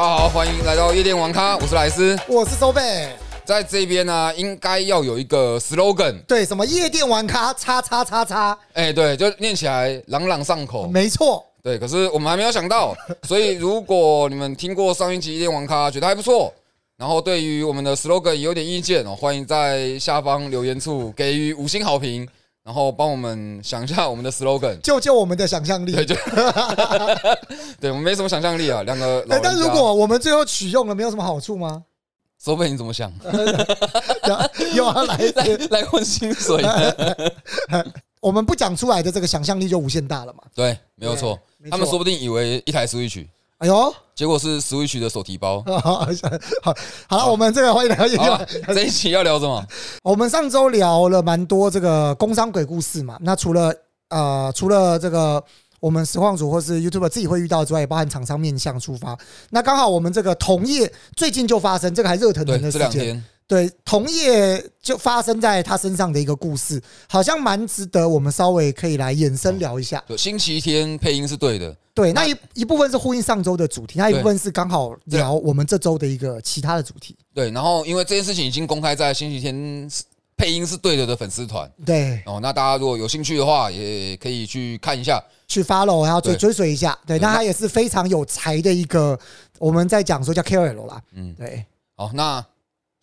[0.00, 2.18] 大家好，欢迎来到夜店玩咖，我是莱斯。
[2.26, 3.10] 我是周贝。
[3.44, 10.88] 在这边呢，应该要有一个 slogan，对，什么夜店玩咖，叉叉叉叉，哎，对，就念起来朗朗上口。
[10.88, 12.96] 没错，对，可是我们还没有想到，
[13.28, 16.50] 所以如果你们听过上一集夜店玩咖，觉得还不错，
[16.96, 22.26] 然后对于我们的 slogan 有点意见哦，欢迎在下方留言处给予五星好评，
[22.62, 25.92] 然后帮我们想一下我们的 slogan， 救救我们的想象力。
[25.92, 26.14] 对，就
[27.80, 29.50] 对我们没什么想象力啊，两个老人家。
[29.50, 31.84] 但如果我们最后取用了，没有什么好处吗？
[32.42, 33.12] 收费你怎么想？
[34.74, 35.18] 又要来
[35.70, 36.64] 来混薪水？
[38.20, 40.42] 我们不讲出来的这个想象力就无限大了嘛？
[40.54, 41.38] 对，没有错。
[41.70, 43.26] 他们说不定以为一台 Switch，
[43.60, 45.62] 哎呦，结果是 Switch 的手提包。
[45.82, 46.08] 好，
[47.08, 49.62] 好了，我们这个欢迎来到这一期要聊什么？
[50.02, 53.18] 我们上周聊了蛮多这个工商鬼故事嘛。
[53.20, 53.74] 那除了
[54.08, 55.42] 呃，除了这个。
[55.80, 59.16] 我们实况组或是 YouTube 自己会遇到之外，也包含厂商面向出发。
[59.48, 70.00] 那刚好我们这个同业最近就发生这个还热腾腾的事件，对同业就发生在他身上的一个故事，好像蛮值得我们稍微可以来延伸聊一下。
[70.16, 77.16] 星期天配音是对的，对，那一一部分是呼应上周的主题，那一部分是刚好聊我们这周的一个其他的主题。
[77.34, 79.90] 对，然后因为这件事情已经公开在星期天。
[80.36, 86.98] 配音是对的的粉丝团，对哦，那大家如果有兴趣的话，也可以去看一下，去 follow，然后追追随一下。
[87.06, 89.20] 对，那他也是非常有才的一个，
[89.58, 91.62] 我们在讲说叫 KOL 啦，嗯，对。
[91.94, 92.42] 好，那。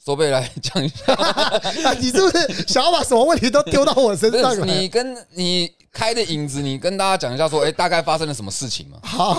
[0.03, 4.65] 收贝来讲一下，你是不是想要把什么问题都丢到我身上？
[4.65, 8.97] 你跟你开的影子，你跟大家讲一下，说，哎，大概发生了什么事情吗？
[9.03, 9.31] 好，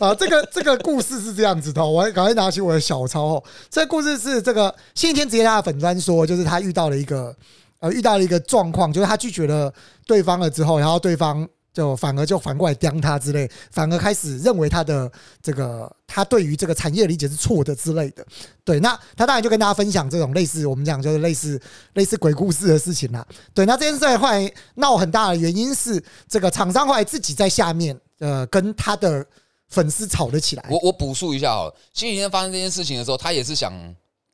[0.00, 3.24] 啊，这个这个故事是这样子的，我赶快拿起我的小抄。
[3.24, 7.36] 哦，这个故事是这个星期天直接他的粉砖说，就是他遇到了一个
[7.80, 9.70] 呃遇到了一个状况，就是他拒绝了
[10.06, 11.46] 对方了之后，然后对方。
[11.72, 18.26] 就反而就反过来刁他之类，反而开始认为他的这个他对于这个产业理解是错的之类的。
[18.64, 21.60] 对，那他当然就跟大家分享这种类似我们讲就是类似
[21.94, 23.26] 类似鬼故事的事情啦。
[23.54, 29.24] 对，那这件事后来闹很大的原因是这个厂商后来自己在下面呃跟他的
[29.68, 30.66] 粉丝吵了起来。
[30.68, 33.72] 我我补述一下哦，前几天发生这件事情的时候，他也是想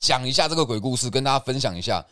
[0.00, 2.04] 讲一下这个鬼故事，跟大家分享一下。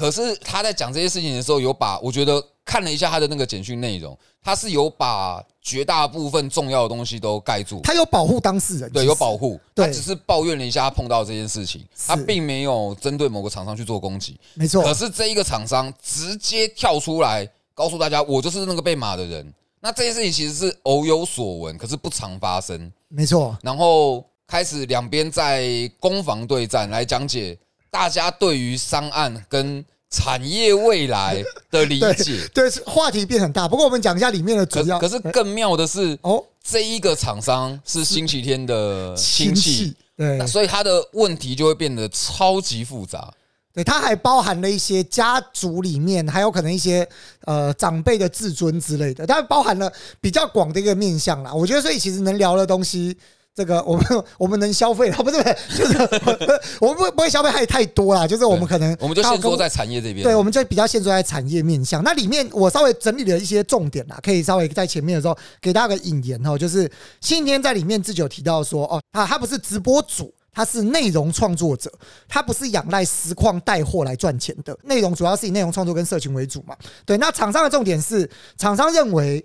[0.00, 7.82] 可是他在讲这些事情的时候，有把我觉得看了一下他的那个简讯内容，他是有把绝大部分重要的东西都盖住。
[7.84, 9.60] 他有保护当事人，对，有保护。
[9.76, 14.40] 他只是抱怨了一下他碰到这件事情，他并没有针对某个厂商去做攻击。
[14.54, 14.82] 没错。
[14.82, 19.52] 可是这一个厂商直接跳出来告诉大家，我就是那个被骂的人。
[19.80, 22.90] 那这件事情其实是偶有所闻，可是不常发生。
[23.08, 23.54] 没错。
[23.60, 27.58] 然后开始两边在攻防对战，来讲解。
[27.90, 33.68] 大家对于商案跟产业未来的理解， 对话题变很大。
[33.68, 34.98] 不过我们讲一下里面的主要。
[34.98, 43.32] 可是更妙的是，哦，这一个厂商是星期天的亲戚，对，所以他的问题就会变得超级复杂。
[43.72, 47.08] 对，它还包含了一些家族里面还有可能一些
[47.44, 51.54] 呃长辈的自尊之类的，它包含了比较广的一个面向啦。
[51.54, 53.16] 我觉得，所以其实能聊的东西。
[53.54, 54.06] 这个我们
[54.38, 55.98] 我们能消费，不 是不是，就是
[56.80, 62.02] 我们不不会消费太太多啦，就是我们可能我们就先说在产业这边，对，我们就比较先说在产业面向。
[62.04, 66.90] 那里面我稍微整理了一些重点啦，可以稍微在前面的时候给大家个引言哦，就是
[67.20, 71.92] 今天在里面自己有提到说哦，他他不是直播主，他是内容创作者，
[72.28, 76.76] 他不是仰赖实况带货来赚钱的，内容主要是以内容创作跟社群为主嘛。
[77.04, 79.44] 对，那厂商的重点是，厂商认为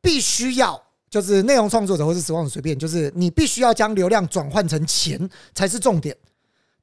[0.00, 0.82] 必须要。
[1.12, 6.16] 就是内容创作者或是实况随便，就是你必须要将流量转换成钱才是重点。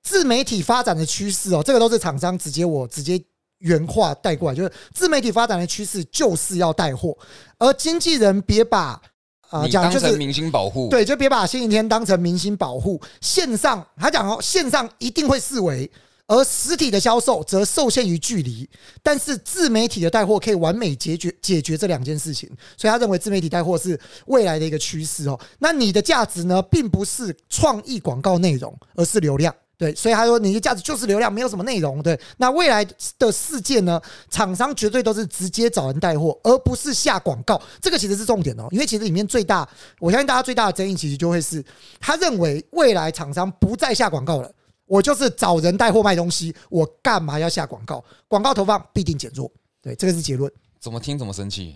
[0.04, 3.20] 自媒体发展的趋势哦，这个都是厂商直接我直接
[3.58, 7.18] 原话带过来，就是自媒体发展的趋势就是要带货，
[7.58, 9.02] 而经纪人别把
[9.50, 13.02] 啊讲就是明星保护，对，就别把星期天当成明星保护。
[13.22, 15.90] 线上他讲哦，线上一定会视为。
[16.30, 18.70] 而实体的销售则受限于距离，
[19.02, 25.38] 但是自媒体的带货可以完美解决解决这两件事情，所以他认为自媒体带货是未来的一个趋势哦。
[25.58, 29.54] 那你的价值呢，并不是创意广告内容，而是流量。
[29.76, 32.04] 对，所以他说你的价值就是流量，没有什么内容。
[32.04, 32.86] 对，那未来
[33.18, 34.00] 的世界呢，
[34.30, 37.60] 厂商绝对都是直接找人带货，而不是下广告。
[37.82, 39.68] 这个其实是重点哦，因为其实里面最大，
[40.00, 41.64] 我相信大家最大的争议其实就会是，
[42.00, 44.52] 他认为未来厂商不再下广告了。
[44.90, 48.04] 我就是找人带货卖东西，我干嘛要下广告？
[48.28, 49.50] 广告投放必定减弱。
[49.82, 50.52] 对，这个是结论。
[50.80, 51.76] 怎么听怎么生气？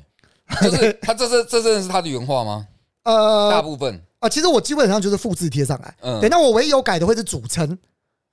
[0.62, 2.68] 就是 他这是这真的是他的原话吗？
[3.04, 5.96] 呃，大部分啊，其实我基本上就是复制贴上来。
[6.02, 7.78] 嗯，对，那我唯一有改的会是组成。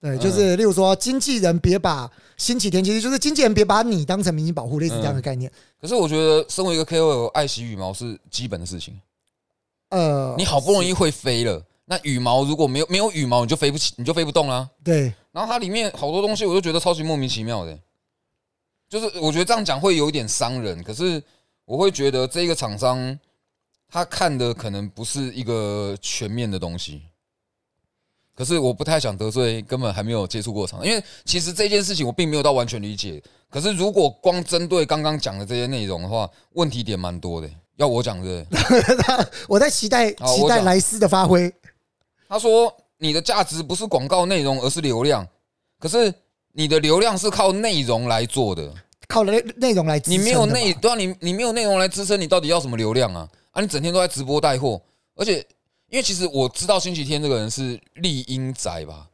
[0.01, 5.53] 对，就是例如说，经纪人别把星期天，其实就是经纪人别把你当成明星保护，类似这样的概念。
[5.79, 8.99] 可是我觉得，身为一个 KOL，爱惜羽毛是基本的事情。
[9.91, 11.63] 呃，你好不容易会飞了。
[11.91, 14.71] 那羽毛如果没有没有羽毛，你就飞不起，你就飞不动啦。
[14.85, 17.77] 对，然后它里面好多东西，我就觉得超级莫名其妙的。
[18.89, 21.21] 就是我觉得这样讲会有一点伤人，可是
[21.65, 23.19] 我会觉得这个厂商
[23.89, 27.03] 他看的可能不是一个全面的东西。
[28.37, 33.21] 可是我不太想得罪根本还没有接触过厂，因为其实这件事情我并没有到完全理解。
[33.51, 37.51] 可是如果光针对刚刚讲的这些内容的话，问题点蛮多的。
[37.77, 38.47] 要我讲的，
[39.49, 41.53] 我在期待期待莱斯的发挥。
[42.31, 45.27] 他说你的价值不是广告内容，而是流量。
[45.81, 46.15] 可是
[46.53, 48.73] 你的流量是靠内容来做的，
[49.09, 53.29] 靠内内容来支你没有内，对啊，你你没有内容来支撑，你到底要什么流量啊？
[53.51, 54.81] 啊，你整天都在直播带货，
[55.17, 55.45] 而且
[55.89, 59.09] 因为其实我知道星期天这个人是丽英宅吧，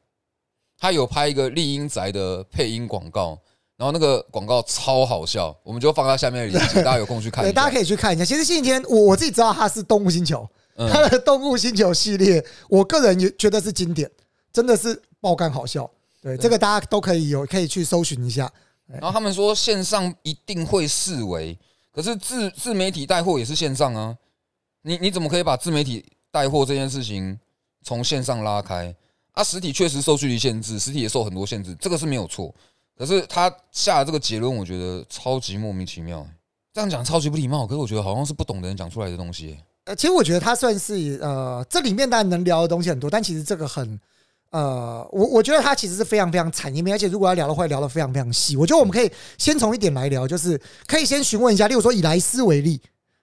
[0.78, 3.38] 他有拍一个丽英宅的配音广告，
[3.78, 7.62] 然后那个广告超好笑，我们就放在下面的链接， 大家有空去看一对，下。
[7.62, 8.24] 大家可以去看一下。
[8.24, 14.10] 其实星期天我我自己知道他是动物星球，嗯他的动物星球系列，我个人也觉得是经典，
[14.52, 15.90] 真的是爆肝好笑。
[16.20, 18.50] 对，这个大家都可以有可以去搜寻一下。
[18.86, 21.58] 然后他们说线上一定会视为，
[21.92, 24.16] 可是自自媒体带货也是线上啊，
[24.82, 27.38] 你你怎么可以把自媒体带货这件事情
[27.82, 28.94] 从线上拉开？
[29.32, 32.54] 啊，实体确实受距离限制，实体也受很多限制，这个是没有错。
[32.96, 36.26] 可是他下的这个结论，我觉得超级莫名其妙、
[36.72, 43.98] 这样讲超级不礼貌，可是我觉得好像是不懂的人讲出来的东西、呃，其实我觉得他算是呃，这里面当然能聊的东西很多，但其实这个很
[44.50, 48.56] 呃，我我觉得他其实是非常非常产业面，而且如果要聊的话，聊的非常非常细。
[48.56, 52.80] 我觉得我们可以先从一点来聊，就是可以先询问一下，例如说以莱斯为例，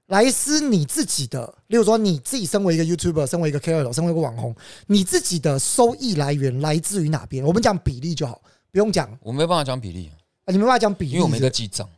[0.08, 4.56] 莱斯你自己的，例如说你自己身为一个 YouTuber，身为一个 KOL，身为一个网红，
[4.88, 7.44] 你自己的收益来源来自于哪边？
[7.44, 10.10] 我们讲比例就好，不用讲，我没办法讲比例，
[10.46, 11.90] 啊你没办法讲比例，因为我没在记账，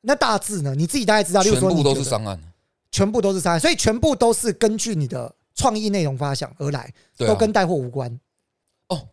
[0.00, 0.74] 那大致呢？
[0.74, 2.40] 你自己大概知道，例如全部都是商案。
[2.96, 6.80] 全部都是商案，所以全部都是根据你的创意内容发想而来，
[7.18, 8.10] 啊都跟带货无关。
[8.88, 9.06] 哦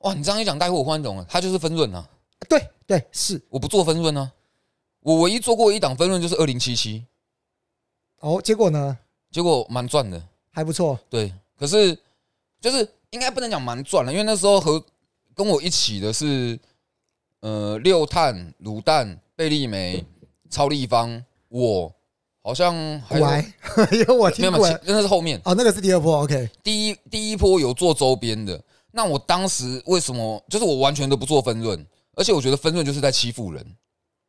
[0.00, 2.06] 哇，你这样一讲带货我忽然懂了，它就是分润啊。
[2.46, 4.30] 对对是我不做分润呢、
[5.00, 7.06] 我唯一做过一档分润就是二零七七，
[8.20, 8.98] 哦，结果呢
[9.30, 10.22] 结果蛮赚的。
[10.50, 11.98] 还不错，对，可是
[12.60, 14.84] 就是应该不能讲蛮赚了，因为那时候和
[15.34, 16.60] 跟我一起的是
[17.40, 20.04] 呃六碳、卤蛋、贝利梅、
[20.50, 21.90] 超立方，我
[22.48, 22.72] 好像
[23.06, 23.54] 还有古癌，
[23.92, 28.58] 因为我没有没有，听过其那是后面哦，那个是第二波，OK，第一第一波有做周边的。
[28.90, 33.62] 那我当时为什么就是我完全都不做分润，而且我觉得分润就是在欺负人。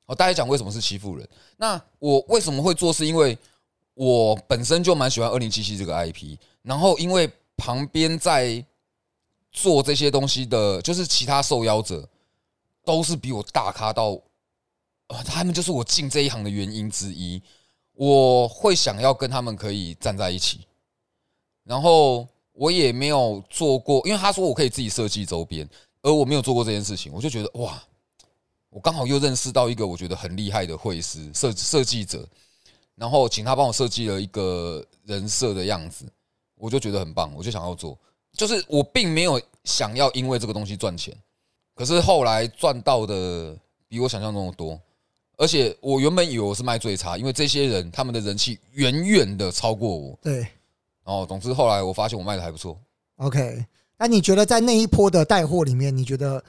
[0.05, 1.25] 哦，大家讲为什么是欺负人？
[1.55, 2.91] 那我为什么会做？
[2.91, 3.37] 是因为
[3.93, 8.61] 我本身就蛮喜欢二零七七这个 IP，然后因为旁边在
[9.53, 12.05] 做这些东西的，就是其他受邀者
[12.83, 14.11] 都是比我大咖到，
[15.07, 17.41] 啊，他们就是我进这一行的原因之一。
[17.99, 20.61] 我会想要跟他们可以站在一起，
[21.65, 25.69] 然后我也没有做过，因为他说我可以自己设计周边，
[26.01, 27.83] 而我没有做过这件事情，我就觉得哇，
[28.69, 32.25] 我刚好又认识到一个我觉得很厉害的绘师设设计者，
[32.95, 36.05] 然后请他帮我设计了一个人设的样子，
[36.55, 37.99] 我就觉得很棒，我就想要做。
[38.31, 41.13] 就是我并没有想要因为这个东西赚钱，
[41.75, 43.57] 可是后来赚到的
[43.89, 44.79] 比我想象中的多，
[45.39, 50.19] 而且我原本以为我是卖最差，因为这些人他们的人气远远的超过我。
[50.21, 50.45] 对
[51.05, 52.77] 哦，总之后来我发现我卖的还不错
[53.15, 53.65] ，，OK。
[53.97, 56.43] 那你觉得在那一波的带货里面，你觉得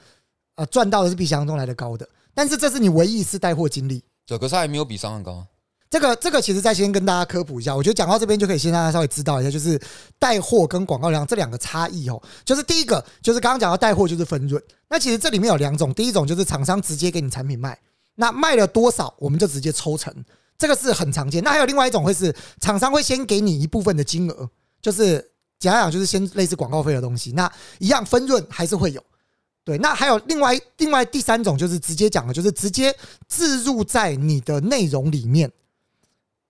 [0.55, 2.07] 呃赚到的是比想象中来的高的？
[2.33, 4.03] 但是这是你唯一一次带货经历。
[4.27, 5.47] 对，可是还没有比商案高啊。
[5.89, 9.81] 这个这个其实再先跟大家科普一下，我觉得讲到这边就可以先让大家稍微知道一下，就是
[10.19, 12.21] 带货跟广告量这两个差异哦。
[12.45, 17.77] 就是第一个就是刚刚讲到带货就是分润，那其实这里面有两种，第一种就是厂商直接给你产品卖，
[18.21, 20.13] 那卖了多少我们就直接抽成，
[20.55, 21.43] 这个是很常见。
[21.43, 24.47] 那还有另外一种会是厂商会先给你一部分的金额，
[24.79, 29.03] 就是讲讲就是先类似广告费的东西，那一样分润还是会有。
[29.63, 32.95] 对，那还有另外另外第三种就是直接讲的，就是直接
[33.27, 35.51] 置入在你的内容里面，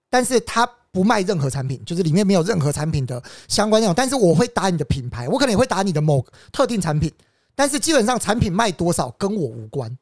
[0.09, 7.09] 但是它不卖任何产品，就是里面没有任何产品的相关内容，但是我会打你的品牌，我可能也会打你的某特定产品，
[7.55, 9.97] 但是基本上产品卖多少跟我无关。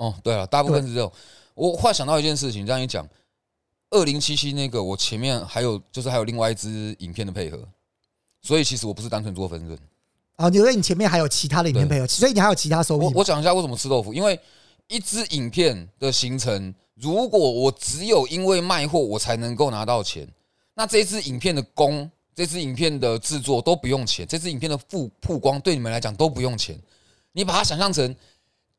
[0.00, 1.12] 哦，对了，大部分是这种。
[1.54, 3.06] 我忽然想到一件事情，这样一讲，
[3.90, 7.58] 二零七七那个我前面还有就是还有另外一支影片的配合，
[8.40, 9.78] 所以其实我不是单纯做分润。
[10.38, 13.04] 哦，因为你前面还有其他的影片配合，所以你还有其他收益。
[13.04, 14.40] 我我讲一下为什么吃豆腐，因为
[14.88, 20.26] 一支影片的形成，如果我只有因为卖货我才能够拿到钱，
[20.72, 26.74] 那这支影片的工、这支影片的制作都不用钱，这支影片的曝曝光对你们来讲都不用钱。
[27.32, 28.16] 你把它想象成，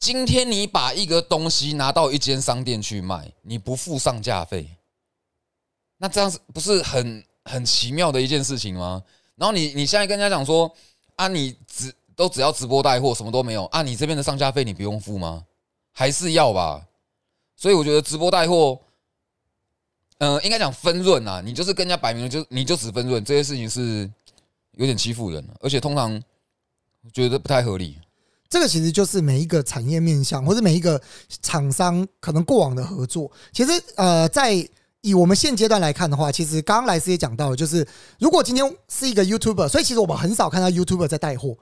[0.02, 4.68] 今天你把一个东西拿到一间商店去卖，你不付上架费，
[5.98, 9.04] 那这样子不是很很奇妙的一件事情吗？
[9.36, 10.74] 然后你你现在跟人家讲说
[11.18, 15.46] 啊，你只都只要直播带货，什么都没有啊，你这边的上架费你不用付吗？
[15.92, 16.84] 还是要吧？
[17.56, 18.82] 所以我觉得直播带货，
[20.18, 24.12] 呃，应该讲分润啊，你就是跟人家摆明了就你就只分润，这些事情是
[24.72, 26.20] 有点欺负人，而且通常
[27.14, 28.00] 觉得不太合理。
[28.52, 31.02] 这个其实就是每一个产业面向或者每一个
[31.42, 33.32] 厂商可能过往的合作。
[33.54, 34.54] 其实呃，在
[35.00, 37.88] 以我们现阶段来看的话，其实刚刚莱斯也讲到了，就是
[38.20, 41.58] 如果今天是一个 YouTuber，所以其实我们很少看到 YouTuber 在带货。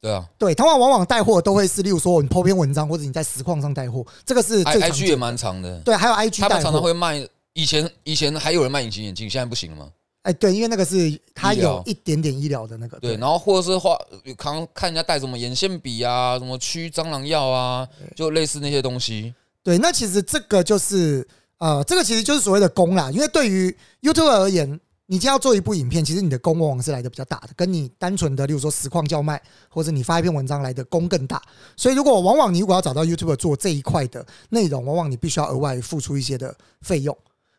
[0.00, 5.06] 对啊，对，他们往往带货都会是，例如说你 po 篇文章，或者你在实况上带货，这个是 I 最 I 常 G。
[5.06, 6.82] 也蛮长的，对，还有 IG 他们常常。
[6.82, 7.26] 会卖。
[7.54, 9.88] 以前以前还有人卖隐形眼镜，现在不行了吗？
[10.26, 12.98] 哎，对，因为那个是它有一点点医疗的那个。
[12.98, 13.96] 对，然后或者是画，
[14.36, 19.32] 看看人家带什么眼线笔啊，什么驱蟑螂药啊，就类似那些东西。
[19.62, 21.24] 对，那其实这个就是
[21.58, 23.08] 呃，这个其实就是所谓的功啦。
[23.12, 24.68] 因为对于 YouTube 而言，
[25.06, 31.40] 你今天要做一部影片，其实你的功往往是来的比较大的，跟你单纯的，例如说实况叫卖，或者你发一篇文章来的功更大。
[31.76, 37.16] 所以，如果往往你如果要找到 YouTube 做这一块的内容，往往你必须要额外付出一些的费用。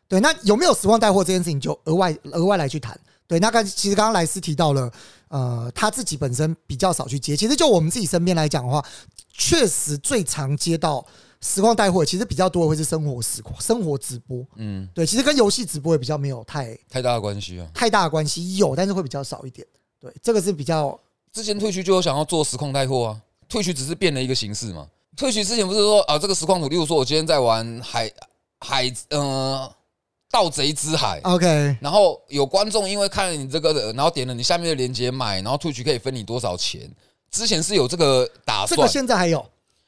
[0.08, 2.98] 对，那有没有实况带货这件事情，就额外额外来去谈。
[3.26, 4.90] 对，那刚其实刚刚莱斯提到了，
[5.28, 7.36] 呃，他自己本身比较少去接。
[7.36, 8.82] 其实就我们自己身边来讲的话，
[9.30, 11.04] 确实最常接到
[11.42, 14.42] 实况带货，其实比较多的会是生活实况、生活直播。
[14.56, 17.68] 嗯，对，其实跟游戏直播也比较没有太太大的关系啊。
[17.74, 19.66] 太大的关系，有，但是会比较少一点。
[20.00, 20.98] 对，这个是比较
[21.30, 24.88] 之前退去就有想要做实况带货啊，退去只是变了一个形式嘛。
[25.14, 28.10] 退去之前不是说啊，这个实况图，例如说我今天在玩海
[28.60, 29.70] 海呃
[30.30, 31.76] 盗贼之海，OK。
[31.80, 36.90] 然后有观众因为看了你这个的，然后点了你下面的链接买，然后退区可以分你多少钱。
[37.30, 39.44] 之前是有这个打算，这个现在还有，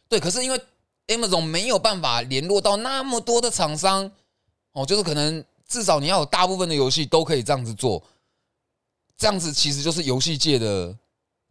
[0.08, 0.60] 对，可是因为
[1.08, 4.10] Amazon 没有办法联络到那么多的厂商，
[4.72, 8.02] 哦，就是可能至少你要有大部分的游戏都可以这样子做，
[9.16, 10.94] 这样子其实就是游戏界的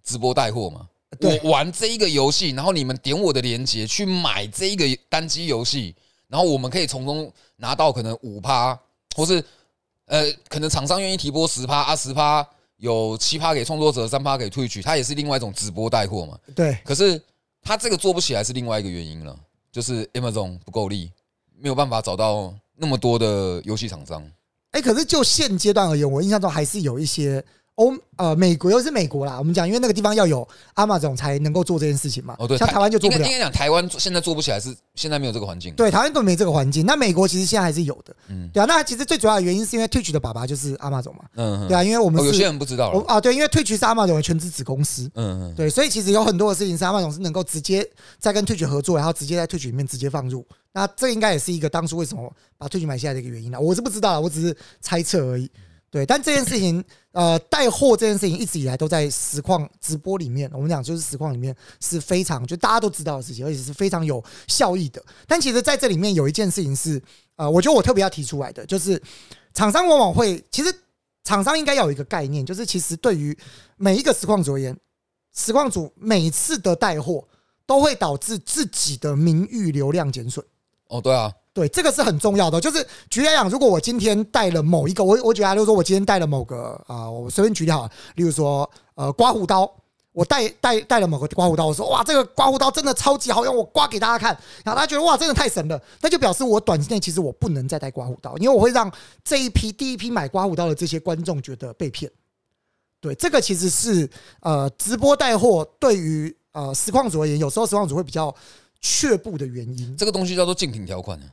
[0.03, 0.87] 直播带货嘛。
[1.21, 5.95] 我玩这一个游戏，然后你们点我的链接去买这一个单机游戏，
[6.27, 8.79] 然后我们可以从中拿到可能五趴，
[9.15, 9.43] 或是
[10.05, 12.47] 呃，可能厂商愿意提拨十趴啊，十趴
[12.77, 16.39] 有七趴给创作者，三趴给退取，它也是另外一种直播带货嘛。
[16.55, 17.21] 对，可是
[17.61, 19.37] 它这个做不起来是另外一个原因了，
[19.71, 21.11] 就是 Amazon 不够力，
[21.59, 24.23] 没有办法找到那么多的游戏厂商。
[24.71, 27.43] 哎，可是就现阶段而言，我印象中还是有一些
[27.79, 30.45] 欧呃美国又是美国啦，我们讲，因为那个地方要有
[30.75, 32.35] Amazon 才能够做这件事情嘛。
[32.37, 33.39] 哦，对，像台湾就做不了应该。
[33.39, 35.73] 讲台湾现在做不起来，是现在没有这个环境。
[35.75, 36.85] 对，台湾都没这个环境。
[36.85, 38.65] 那美国其实现在还是有的，嗯对啊。
[38.65, 50.45] 那其实最主要的原因是因为 Twitch 的爸爸就是 Amazon 嘛，嗯，对啊，因为我们哦，有些，人不知道啊，对，因为 Twitch 是 Amazon 的全资子公司，嗯嗯，对，所以其实有很多的事情是 Amazon 是能够直接在跟 Twitch 合作，然后直接在 Twitch 里面直接放入。
[50.73, 53.57] 那这应该也是一个当初为什么把 Twitch 买下来的一个原因啦。
[53.57, 55.49] 我是不知道啦，我只是猜测而已。
[55.91, 65.03] 对，但这件事情，呃，带货这件事情一直以来都在实况直播里面，我们讲就是实况里面是非常就大家都知道的事情，而且是非常有效益的。
[65.27, 67.01] 但其实在这里面有一件事情是，
[67.35, 69.01] 呃，我觉得我特别要提出来的，就是
[69.53, 70.71] 厂商往往会，其实
[71.23, 73.35] 厂商应该要有一个概念，就是其实对于
[73.75, 74.77] 每一个实况组而言，
[75.35, 77.27] 实况组每次的带货
[77.65, 80.45] 都会导致自己的名誉流量减损。
[80.87, 82.61] 哦，对啊，对，这个是很重要的。
[82.61, 89.69] 就是举例来讲，如果我今天带了某一个，我我举例来说，我今天带了某个啊、我随便举例好了，例如说呃刮胡刀，
[90.13, 94.31] 我带带带了某个刮胡刀，我说哇这个刮胡刀真的超级好用，我刮给大家看，
[94.63, 98.89] 然后大家觉得哇真的太神了，那就表示我短期内其实我不能再带刮胡刀，因为我会让
[99.25, 102.09] 这一批第一批买刮胡刀的这些观众觉得被骗。
[103.01, 108.33] 对，这个其实是呃直播带货对于呃实况组而言，有时候实况组会比较
[108.79, 109.97] 却步的原因。
[109.97, 111.27] 这个东西叫做竞品条款啊。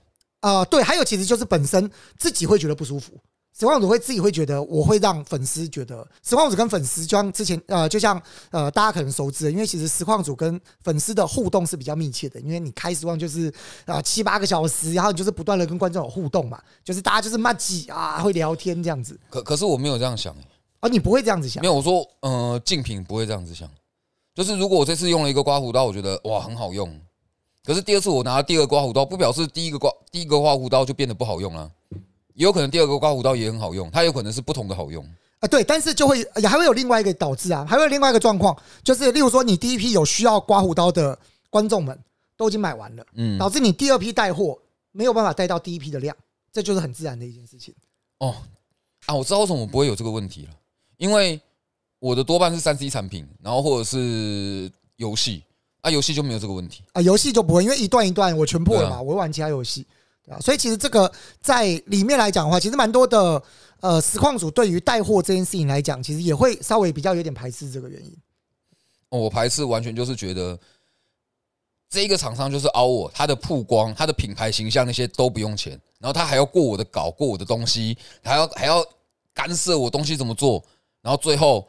[0.47, 3.13] 啊，对，还有其实就是本身自己会觉得不舒服，
[3.59, 13.53] 实况组会自己会觉得，我会让粉丝觉得，实况组跟粉丝就像之前呃，就像呃大家可能熟知的，因为其实实况组跟粉丝的互动是比较密切的，因为你开实况就是
[13.87, 20.49] 啊七八个小时，然后你就是不断的跟观众有互动嘛，就是大家就是骂几啊会聊天这样子，可可是我没有这样想、欸，
[20.79, 21.61] 而你不会这样子想？
[21.61, 23.69] 没，有我说，呃，竞品不会这样子想。
[24.35, 26.95] 就是如果我这次用了一个刮胡刀，我觉得哇很好用，
[27.67, 31.69] 可是第二次我拿了第二个刮胡刀，不表示第一个刮第一个刮胡刀就变得不好用了，
[32.35, 35.05] 也有可能第二个刮胡刀也很好用，它有可能是不同的好用。
[35.41, 41.19] 啊，对，但是就会也还会有另外一个导致啊，还会有另外一个状况，就是例如说你第一批有需要刮胡刀的
[41.51, 41.99] 观众们
[42.37, 43.05] 都已经买完了。
[43.15, 44.57] 嗯，导致你第二批带货
[44.93, 46.17] 没有办法带到第一批的量，
[46.53, 47.75] 这就是很自然的一件事情。
[48.21, 48.37] 哦
[49.07, 50.51] 啊，我知道为什么我不会有这个问题了，
[50.99, 51.41] 因为
[51.99, 55.43] 我的多半是三 C 产品，然后或者是游戏
[55.87, 56.83] 啊，游戏就没有这个问题。
[56.93, 59.87] 啊，游戏就不会，因为一段一段我全破了嘛，啊我会玩其他游戏。
[60.25, 63.41] 对啊，所以其实这个在里面来讲的话，其实蛮多的
[63.79, 68.13] 呃实况组对于带货这件事情来讲，其实也会稍微比较有点排斥这个原因。
[69.11, 70.59] 哦我排斥完全就是觉得
[71.89, 78.85] 这一个厂商就是凹我，他的曝光、他的品牌形象那些都不用钱，然后他还要过我的稿、过我的东西，还要还要
[79.33, 80.61] 干涉我东西怎么做，
[81.01, 81.69] 然后最后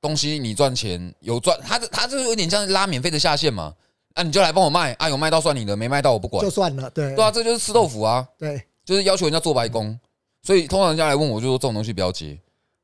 [0.00, 3.74] 东西你赚钱有赚，他这他就是有点像拉免费的下线嘛，
[4.14, 6.42] 啊你就来帮我卖啊，有卖到算你的，没卖到我不管。
[6.42, 7.14] 就，算了，对。
[7.14, 8.62] 对啊，这就是吃豆腐啊，对。
[8.84, 9.96] 就是要求人家做白工，
[10.42, 12.36] 所以通常人家来问我就说这种东西不要接，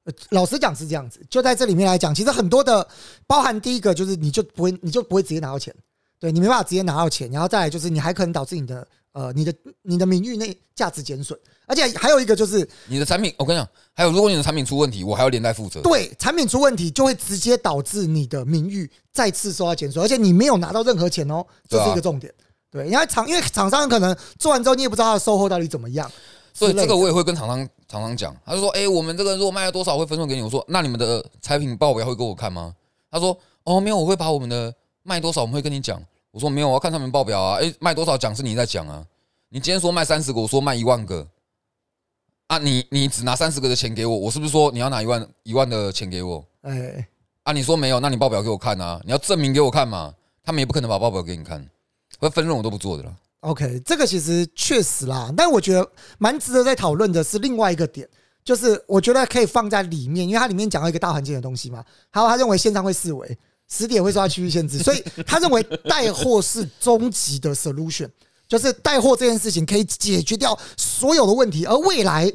[0.05, 2.87] 呃老实讲是这样子，就在这里面来讲，其实很多的
[3.27, 5.75] 包含第一个就是你就不会你就不会直接拿到钱，
[6.21, 15.81] 对你没办法直接拿到钱，然后再来就是你还可能导致你的呃你的你的名誉内价值减损，而且还有一个就是你的产品，我跟你讲，还有如果你的产品出问题，我还要连带负责。
[15.81, 22.31] 对产品出问题就会直接导致你的名誉再次受到减损，而且你没有拿到任何钱哦，这是一个重点。
[22.71, 26.13] 对，因为厂因为厂商可能做完之后你也不知道他的售后到底怎么样，
[26.53, 32.75] 所以这个我也会跟厂商厂商讲，他就说：“哎、我们这个如果卖了多少会分送给你。”我说：“那你们的产品报表会给我看吗？”
[33.11, 35.99] 他说：“哦，没有，我会把我们的卖多少我们会跟你讲。”
[36.37, 37.59] 我说：“没有，我要看他们报表啊。
[37.59, 39.03] 哎、卖多少讲是你在讲啊？
[39.49, 41.27] 你今天说卖三十个，我说卖一万个
[42.49, 47.09] 啊，你你只拿三十个的钱给我，我是不是说你要拿一万一万的钱给我哎，
[47.45, 47.55] 啊？
[47.55, 50.13] 你说没有，那你报表给我看啊，你要证明给我看嘛。
[50.45, 51.67] 他们也不可能把报表给你看，
[52.19, 53.17] 会分润我都不做的啦。
[53.41, 58.07] OK，这个其实确实啦，但我觉得蛮值得在讨论的是另外一个点，
[58.45, 61.83] 就是我觉得可以放在里面，因为它里面讲到一个大环境的东西嘛。
[62.11, 68.09] 还有他认为线上会四维，实体也会受到区域限制，所以他认为带货是终极的 solution，
[68.47, 72.33] 就是带货这件事情可以解决掉所有的问题，而未来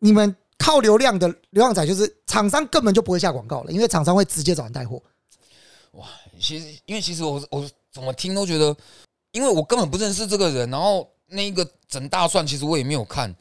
[0.00, 5.00] 你们靠流量的流量仔，就是厂商根本就不会下广告了，因为厂商会直接找人带货。
[5.92, 6.08] 哇
[6.40, 8.76] 其实，因为其实我我怎么听都觉得，
[9.30, 13.32] 因为我根本不认识这个人，然后那一个整大蒜其实我也没有看，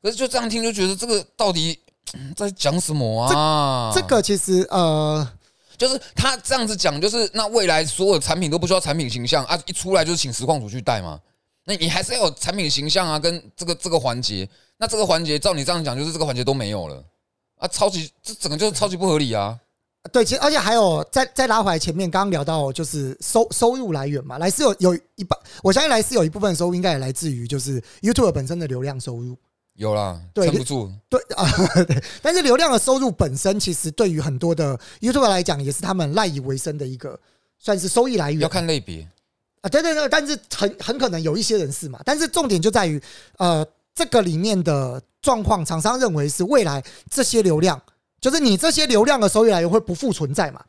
[0.00, 1.76] 可是就这样听就觉得这个到底
[2.12, 3.90] 嗯在讲什么啊？
[3.92, 5.28] 这个其实呃。
[5.76, 11.20] 就是他这样子讲，就是那未来所有产品都不需要产品形象啊，一出来就是请实况组去带嘛。
[11.64, 14.48] 那你还是要有产品形象啊，跟这个这个环节。
[14.76, 17.02] 那这个环节照你这样讲，就是这个环节都没有了
[17.58, 19.58] 啊，超级这整个就是超级不合理啊。
[20.12, 29.34] 对，其实而且还有再再拉回来前面刚刚聊到就是收收入来源嘛，来是有有一半，我相信来是有一部分收入应该也来自于就是 YouTube 本身的流量收入。
[29.76, 30.90] 有啦，撑不住。
[31.08, 31.44] 对啊，
[31.86, 37.18] 对，但是流量的收入本身其实对于很多的 YouTube 来讲，也是他们赖以为生的一个
[37.58, 39.08] 算是收益来源要看类别，
[39.62, 39.68] 啊。
[39.68, 43.02] 对对对，但是很很可能有一些人是嘛，但是重点就在于
[43.38, 47.80] 呃这个里面的状况，厂商认为是未来这些流量，
[48.20, 50.62] 就是你这些流量的收益来源会不复存在嘛。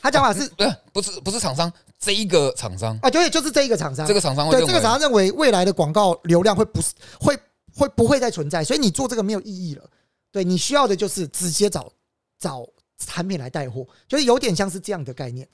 [0.00, 7.36] 他讲法是对，不是不是厂商这一个厂商，啊，对，就是这一个厂商，这个厂商会对认为这个厂商认为未来的广告流量会不是会
[7.78, 9.90] 会不会再存在，所以你做这个没有意义了。
[10.32, 11.90] 对你需要的就是直接找
[12.38, 12.66] 找
[12.98, 15.48] 产品来带货，就是有点像是这样的概念。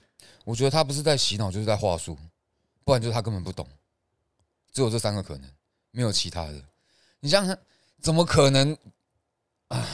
[0.45, 2.17] 我觉得他不是在洗脑，就是在话术，
[2.83, 3.67] 不然就是他根本不懂。
[4.73, 5.49] 只有这三个可能，
[5.91, 6.55] 没有其他的。
[7.21, 7.57] 你想想，
[8.01, 8.77] 怎么可能
[9.69, 9.87] 啊？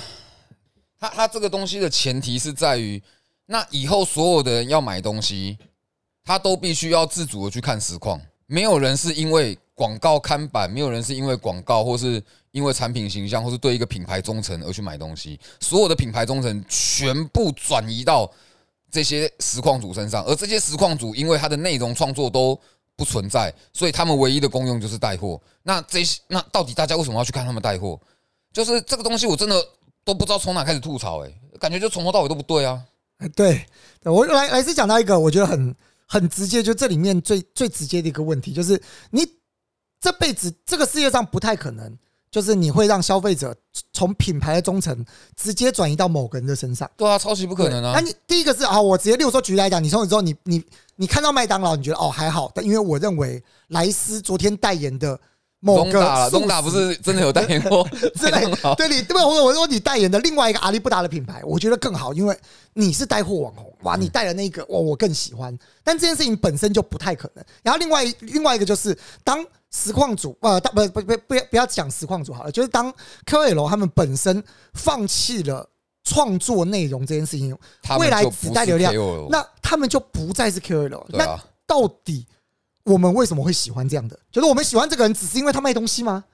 [0.98, 3.02] 他他这个东西的前提是在于，
[3.46, 5.58] 那以后所有的人要买东西，
[6.24, 15.40] 他都必须要自主的去看实况，没有人是因为广告看板，没有人是因为广告或是因为产品形象，或是对一个品牌忠诚而去买东西。
[15.58, 18.30] 所有的品牌忠诚全部转移到
[18.90, 22.60] 这些实况组身上，而这些实况组因为它的内容创作都
[22.94, 25.40] 不存在，所以他们唯一的功用就是带货。
[25.62, 27.98] 那这些那到底大家为什么要去看他们带货？
[28.52, 29.56] 就是这个东西我真的
[30.04, 32.84] 都不知道从哪开始吐槽，哎，感觉就从头到尾都不对啊。
[33.34, 33.64] 对
[34.02, 35.74] 我来来是讲到一个我觉得很
[36.06, 38.78] 很直接，就这里面最最直接的一个问题，就是
[39.10, 39.26] 你
[40.00, 41.96] 这辈子这个世界上不太可能，
[42.30, 43.54] 就是你会让消费者
[43.92, 45.04] 从品牌的忠诚
[45.36, 46.90] 直接转移到某个人的身上。
[46.96, 48.00] 对啊，超级不可能啊那！
[48.00, 50.64] 你第一个是啊，我直接，例如说举例来讲，你从此之后，你你
[50.96, 55.20] 你看到麦当劳，你觉得哦还好，但因为我认为莱斯昨天代言的
[55.60, 59.26] 某个东打了，素食东打不是真的有代言过之类麦当劳，对你对吧？
[59.26, 62.36] 我我说你代言的另外一个阿里不达的品牌，我觉得更好，因为
[62.72, 65.56] 你是带货网红，哇，你带的那个，哇，我更喜欢。
[65.84, 67.44] 但这件事情本身就不太可能。
[67.62, 72.92] 然后另外另外一个就是，当实况组呃，当不不不不要不要讲实况组好了，就是当
[73.26, 74.42] KOL 他们本身
[74.72, 75.68] 放弃了
[76.04, 77.54] 创作内容这件事情，
[77.98, 78.94] 未来只带流量
[79.28, 81.06] 那他们就不再是 KOL 了。
[81.10, 82.26] 那到底
[82.92, 84.18] 我们为什么会喜欢这样的？
[84.30, 86.24] 就是我们喜欢这个人，只是因为他卖东西吗？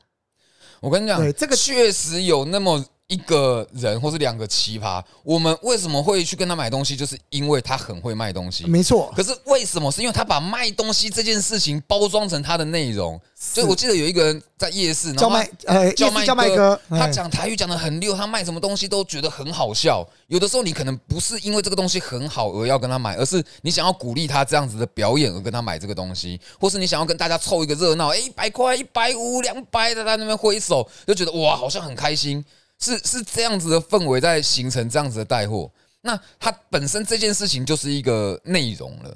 [0.80, 6.96] 我跟你讲，对这个确实有那么一个人或是两个奇葩，我们为什么会去跟他买东西？
[6.96, 8.64] 就是因为他很会卖东西。
[8.66, 9.90] 没错，可是为什么？
[9.92, 13.20] 是因为他把卖东西这件事情包装成他的内容。
[13.38, 20.04] 所以我记得有一个人在夜市，然叫后他麦呃，叫麦夜市叫卖哥，他哎讲台语讲的很溜，他卖什么东西都觉得很好笑。
[20.26, 32.44] 有的时候你可能不是因为这个东西很好而要跟他买，而是你想要鼓励他这样子的表演而跟他买这个东西，或是你想要跟大家凑一个热闹，哎，一百块、一百五、两百的在那边挥手，就觉得哇，好像很开心。
[32.78, 35.70] 是是这样子的氛围在形成这样子的带货。
[36.02, 39.14] 那它本身这件事情就是一个内容了。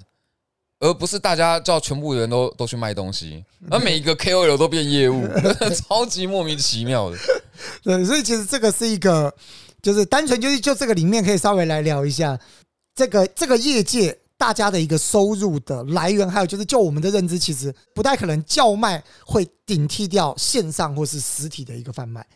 [0.83, 5.29] 而不是大家叫全部人都都去卖东西， 而每一个 KOL 都变业务，
[5.77, 7.19] 超级莫名其妙的。
[7.85, 9.31] 对，所以其实这个是一个，
[9.83, 12.41] 就是单纯就是就这个里面可以稍微来聊一下
[12.95, 22.27] 这个这个业界大家的一个收入的来源，还有就是就我们的认知，其实不太可能叫卖会顶替掉线上或是实体的一个贩卖，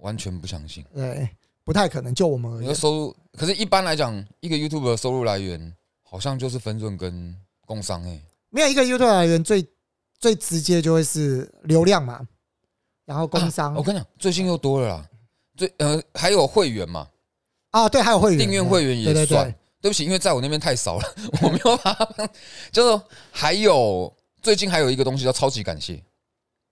[0.00, 0.84] 完全不相信。
[0.94, 1.28] 对，
[1.64, 2.14] 不太可能。
[2.14, 7.34] 就我们而言你的，收入，可是一般来讲，一个 YouTube 的收入来源好像就是分润跟
[7.66, 9.66] 工商哎、没有一个 YouTube 来源最
[10.18, 12.26] 最直接就会是流量嘛，
[13.04, 15.08] 然后工商啊我跟你讲，最近又多了啦。
[15.56, 17.08] 最呃还有会员嘛，
[17.70, 19.44] 啊，对，还有会员订阅会员也对对算。
[19.50, 22.30] 对，对不起，因为在我那边太少了， 我没有把它。
[22.70, 26.02] 就是还有最近还有一个东西叫超级感谢，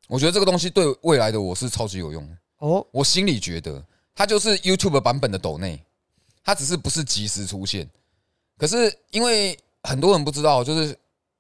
[0.09, 2.37] 我觉得这个东西对未来的我是超级有用的。
[2.59, 5.83] 哦，我心里觉得它就是 YouTube 版本的抖内，
[6.43, 7.89] 它只是不是及时出现。
[8.57, 10.99] 可是因为很多人不知道，就是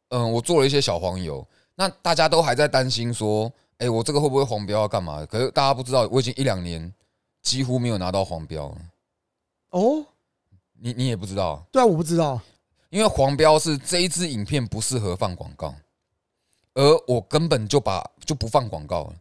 [0.09, 5.24] 嗯，我做了一些小黄油，那大家都还在担心说，哎，我这个会不会黄标要干嘛？
[5.26, 6.92] 可是大家不知道，我已经一两年
[7.42, 8.76] 几乎没有拿到黄标了。
[9.70, 10.05] 哦，
[10.79, 12.38] 你你也不知道啊，对啊，我不知道，
[12.90, 15.74] 因为黄标是这一支影片不适合放广告，
[16.74, 19.14] 而我根本就把就不放广告了。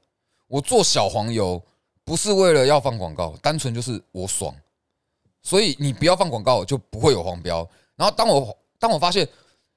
[0.47, 1.61] 我做小黄油
[2.05, 4.55] 不是为了要放广告，单纯就是我爽。
[5.41, 7.67] 所以你不要放广告，就不会有黄标。
[7.95, 9.27] 然后当我 当我发现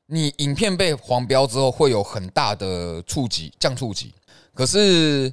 [0.07, 4.15] 你影片被黄标之后，会有很大的触及降触及。
[4.55, 5.33] 可是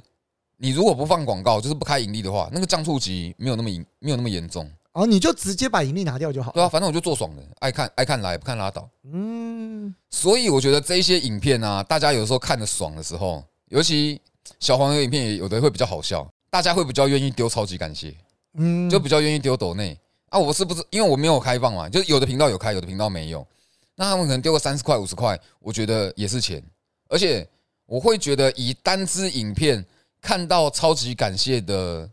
[0.56, 4.70] 你如果不放广告，就是不开盈利的话，那个降触及没有那么严没有那么严重。
[4.92, 6.52] 哦，你就直接把盈利拿掉就好。
[6.52, 8.88] 对啊，反正我就做爽的，爱看爱看来，不看拉倒。
[9.12, 14.18] 嗯，所以我觉得这一些影片啊，大家有时候看的爽的时候，尤其
[14.58, 18.14] 小黄油影片，也有的会比较好笑，大家会比较愿意丢超级感谢，
[18.54, 19.94] 嗯，就比较愿意丢抖内
[20.30, 20.38] 啊。
[20.38, 21.86] 我是不是因为我没有开放嘛？
[21.86, 23.46] 就是有的频道有开，有的频道没有，
[23.94, 26.64] 那他们可能丢个三十块、五十块，我觉得也是钱。
[27.10, 27.46] 而且
[27.84, 29.84] 我会觉得以单支影片
[30.22, 32.08] 看到超级感谢的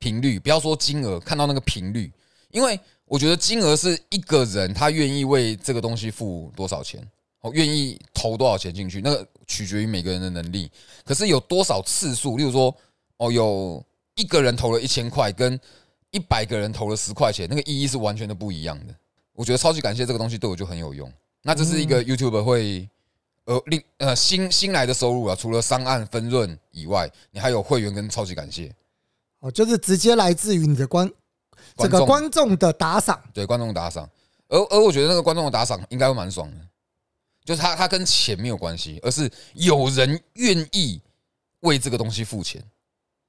[0.00, 2.12] 频率，不要说金额，看到那个频率，
[2.50, 7.00] 因为我觉得金额是一个人他愿意为这个东西付多少钱，
[7.42, 10.68] 哦，愿意投多少钱进去，那个取决于每个人的能力。
[11.04, 12.74] 可是有多少次数，例如说，
[13.22, 13.84] 哦，有
[14.16, 15.58] 一个人投了一千块，跟
[16.10, 18.92] 一百个人投了十块钱，那个意义是完全的不一样的。
[19.32, 21.10] 我觉得超级感谢这个东西对我就很有用。
[21.40, 22.88] 那这是一个 YouTube 会
[23.44, 28.74] 呃另呃新新来的收入啊，除了商案分润以外，你还有会员跟超级感谢
[29.38, 31.08] 哦，就是直接来自于你的观
[31.76, 33.22] 这个观众的打赏。
[33.32, 34.10] 对观众打赏，
[34.48, 36.56] 而而我觉得那个观众的打赏应该会蛮爽的，
[37.44, 41.00] 就是他他跟钱没有关系，而是有人愿意
[41.60, 42.62] 为这个东西付钱，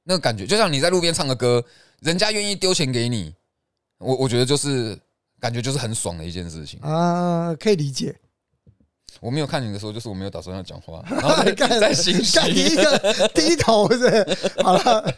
[0.03, 1.63] 那个感觉就像你在路边唱个歌，
[2.01, 3.33] 人家愿意丢钱给你，
[3.99, 4.97] 我我觉得就是
[5.39, 6.79] 感觉就是很爽的一件事情。
[6.81, 8.15] 啊，可以理解。
[9.21, 12.75] 我没有看你的时候，就是我没有打算要讲话， 然后在干在心虚第一虚。
[12.75, 15.13] 个低头是是 好了。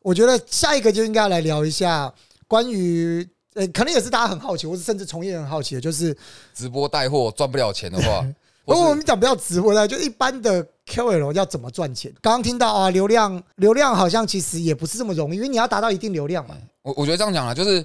[0.00, 2.12] 我觉得下一个就应该来聊一下
[2.48, 6.16] 关于呃，可能也是大家很好奇，或是甚至从业人很好奇的，就是
[6.52, 8.26] 直播带货赚不了钱的话，
[8.64, 12.12] 不过我们讲不要直播的，就一般的 KOL 要怎么赚钱？
[12.20, 16.56] 刚刚听到啊，流量流量好像其实也不是这么容易，因为你要达到一定流量嘛。
[16.82, 17.84] 我我觉得这样讲啊，就是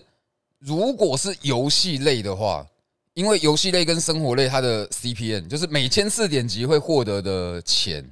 [0.60, 2.66] 如果是游戏类的话，
[3.14, 8.08] 因为游戏类跟生活类它的 CPN 就是每千次点击会获得的钱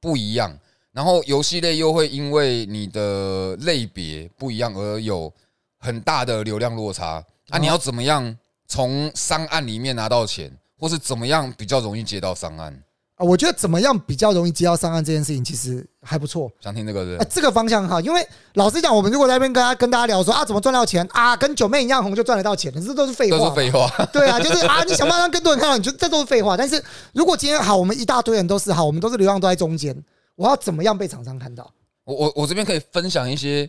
[0.00, 0.58] 不一样，
[0.92, 5.30] 然后游戏类又会因为你的类别不一样而有
[5.78, 7.58] 很大的流量落差啊！
[7.58, 8.34] 你要怎么样
[8.66, 12.72] 从商案里面拿到钱，或是怎么样比较容易接到上岸？
[13.16, 16.52] 啊，我觉得怎么样比较容易接到上岸这件事情，其实还不错。
[16.60, 17.30] 想听这个是不哎，是？
[17.34, 23.44] 这个方向哈，因为老实讲，我们如果在那边跟他跟大家聊说啊，怎么赚到钱啊，跟九妹一样红就赚得到钱，这都是废话嘛。
[23.44, 23.88] 都是废话。
[24.12, 26.58] 对啊，就是啊，你想办法让更多人看到，你就这都是废话。
[26.58, 26.82] 但是
[27.14, 29.96] 如果今天好，我们一大堆人都是好，我们都是流量都在中间，
[30.34, 31.72] 我要怎么样被厂商看到？
[32.04, 33.66] 我我我这边可以分享一些，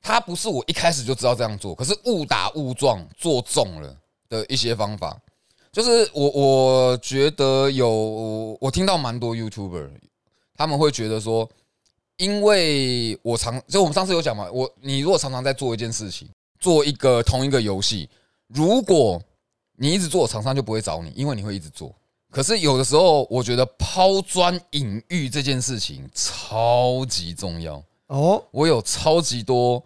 [0.00, 3.92] 他不是我一开始就知道这样做，可是误打误撞做中了
[4.28, 5.18] 的一些方法。
[5.72, 9.88] 就是我我觉得有，我听到蛮多 YouTuber，
[10.54, 11.48] 他们会觉得说，
[12.18, 16.28] 因为我常就我们上次有讲嘛，我你如果常常在做一件事情，
[16.60, 18.06] 做一个同一个游戏，
[18.48, 19.18] 如果
[19.76, 21.90] 你一直做，厂商就不会找你，因为你会一直做。
[22.30, 27.82] 可是有的时候，我觉得抛砖引玉这件事情超级重要。
[28.08, 29.82] 哦，我有超级多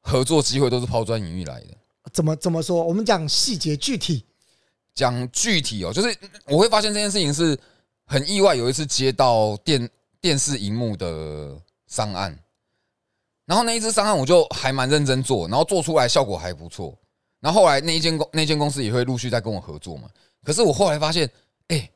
[0.00, 1.66] 合作机会都是抛砖引玉来的。
[2.12, 2.84] 怎么怎么说？
[2.84, 4.24] 我们讲细节具体。
[4.94, 7.58] 讲具体哦，就是我会发现这件事情是
[8.06, 8.54] 很意外。
[8.54, 12.38] 有一次接到电电视荧幕的商案，
[13.44, 16.96] 然后那一支商案我就还蛮认真做，然后做出来效果还不错。
[17.40, 20.08] 然后后来那一间公那间公司也会陆续在跟我合作嘛。
[20.42, 21.28] 可是我后来发现，
[21.68, 21.90] 哎，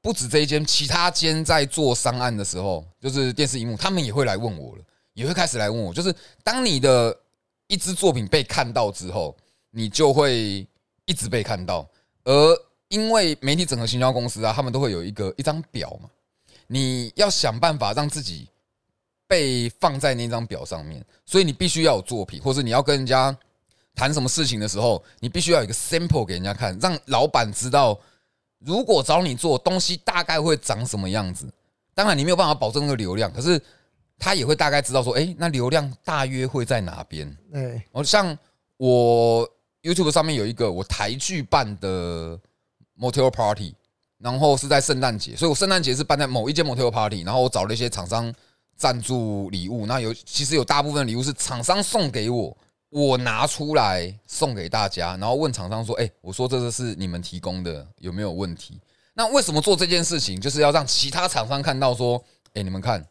[0.00, 4.84] 不止这一间，其他间在做商案的时候，就是电视荧幕，他们也会来问我了，
[5.14, 5.92] 也会开始来问我。
[5.92, 7.18] 就是当你的
[7.66, 9.34] 一支作品被看到之后，
[9.70, 10.66] 你就会
[11.06, 11.88] 一直被看到。
[12.24, 12.58] 而
[12.88, 16.08] 因为媒体整合行销公司啊，他们都会有一个一张表嘛，
[16.66, 18.48] 你要想办法让自己
[19.26, 23.36] 被放在那张表上面，所以你必须要有作品，或是你要跟人家。
[23.94, 28.00] 谈什么事情的时候，你必须要有一个 sample 给人家看，让老板知道，
[28.58, 31.46] 如果找你做东西，大概会长什么样子。
[31.94, 33.60] 当然，你没有办法保证那个流量，可是
[34.18, 37.36] 他也会大概知道说，哎，那流量大约会在哪边？
[37.52, 38.34] 对，哦，像
[38.78, 39.46] 我
[39.82, 42.38] YouTube 上面有一个我台剧办的
[42.98, 43.74] Motel Party，
[44.18, 48.32] 然后是在圣诞节，所以我圣诞节是办在某一间 Motel Party，然后我找了一些厂商
[48.76, 52.56] 赞助礼物，那有其实有大部分礼物是厂商送给我。
[52.94, 58.78] 我拿出来送给大家，然后问厂商说：“哎，我说这个是你们提供的，有没有问题？
[59.14, 60.38] 那为什么做这件事情？
[60.38, 63.02] 就是要让其他厂商看到说：哎，你们看，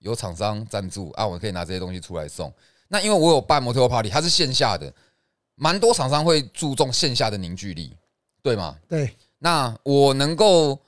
[0.00, 2.52] 有厂商赞助啊，我可以拿这些东西出来送。
[2.88, 4.92] 那因为我有办 Motel party，它是线下的，
[5.54, 7.96] 蛮多厂商会注重线下的凝聚力，
[8.42, 8.76] 对吗？
[8.88, 9.14] 对。
[9.38, 10.78] 那我能够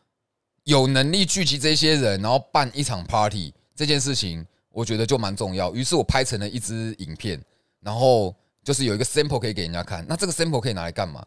[0.65, 5.75] 有能力聚集这些人，然后办一场 party，这件事情我觉得就蛮重要。
[5.75, 7.41] 于是我拍成了一支影片。
[7.81, 11.23] 然后就是有一个 sample 可以给人家看，那这个 sample 可以拿来干嘛？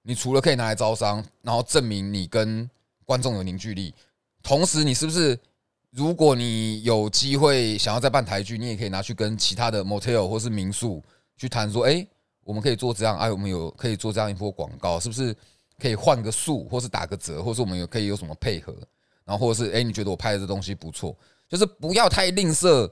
[0.00, 2.66] 你除了可以拿来招商，然后证明你跟
[3.04, 3.94] 观众有凝聚力，
[4.42, 5.38] 同时你是不是，
[5.90, 11.04] 如果你有机会想要再办台剧，你也可以拿去跟其他的 motel 或是民宿
[11.36, 12.06] 去谈说，哎，
[12.48, 15.36] 我们可以做这样，哎，我们有可以做这样一波广告，是不是
[15.78, 18.74] 可以换个数，或是打个折，或是我们有可以有什么配合？
[19.26, 21.14] 然后或者是哎，你觉得我拍的这东西不错，
[21.46, 22.90] 就是不要太吝啬。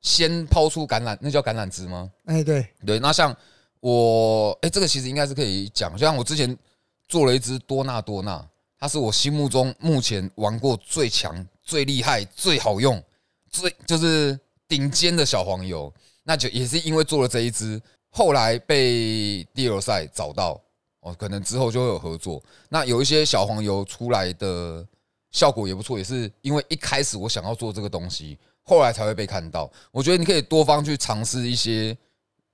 [0.00, 2.10] 先抛出橄榄，那叫橄榄枝吗？
[2.24, 3.36] 哎，对对，那像
[3.80, 6.56] 我，哎，这个其实应该是可以讲，像我之前
[7.08, 13.02] 做了一支多纳多纳，它是我心目中目前玩过最强、最厉害、最好用、
[13.50, 15.92] 最就是顶尖的小黄油。
[16.22, 17.82] 那就也是因为做了这一只，
[18.18, 20.60] 后来被第二赛找到，
[21.02, 22.42] 哦，可能之后就会有合作。
[22.68, 24.84] 那有一些小黄油出来的
[25.30, 28.36] 效果也不错，也是因为一开始我想要做这个东西。
[28.64, 29.70] 后来才会被看到。
[29.92, 31.96] 我觉得你可以多方去尝试一些，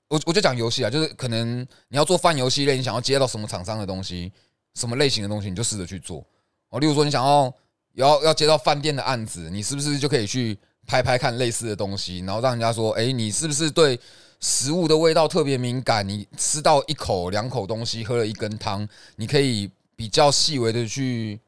[0.08, 4.30] 我我就讲游戏啊，就是可能你要做泛游戏类，你想要接到什么厂商的东西，
[4.74, 6.22] 什么类型的东西，你就试着去做。
[6.68, 7.54] 哦，例如说你想要
[7.94, 13.98] 要要接到饭店的案子，你是不是就可以去拍拍看类似的东西，然后让人家说，哎，你是不是对
[14.40, 16.06] 食物的味道特别敏感？
[16.08, 21.40] 你吃到一口两口东西，喝了一根汤，你可以比较细微的去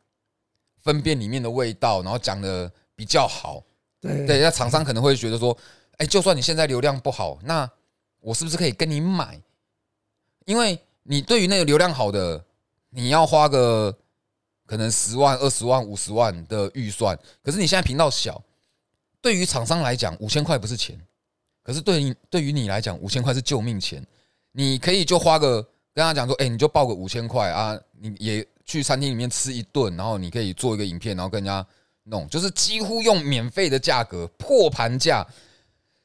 [0.82, 3.62] 分辨里面的味道，然后讲的比较好。
[4.00, 5.56] 对，那厂商可能会觉得说，
[5.96, 7.68] 哎，就算你现在流量不好，那
[8.20, 9.40] 我是不是可以跟你买？
[10.44, 12.44] 因为你对于那个流量好的，
[12.90, 13.96] 你要花个
[14.64, 18.40] 可能十万、二十万、五十万的预算，可是你现在频道小，
[19.20, 20.96] 对于厂商来讲，五千块不是钱，
[21.66, 24.00] 可是对你对于你来讲，五千块是救命钱。
[24.52, 25.60] 你可以就花个
[25.92, 31.66] 跟他讲说，哎，你就报个五千块啊，你也去餐厅里面吃一顿，然后你可以做一个影片，然后跟人家。
[32.08, 35.26] 弄就是几乎用免费的价格破盘价，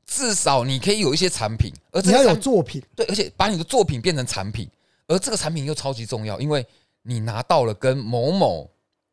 [0.04, 4.68] 至少你可以有一些产品，而你要有作品，对，而且把你的作品变成产品，
[5.06, 6.66] 而这个产品又超级重要，因为
[7.04, 8.68] 你拿到了跟某某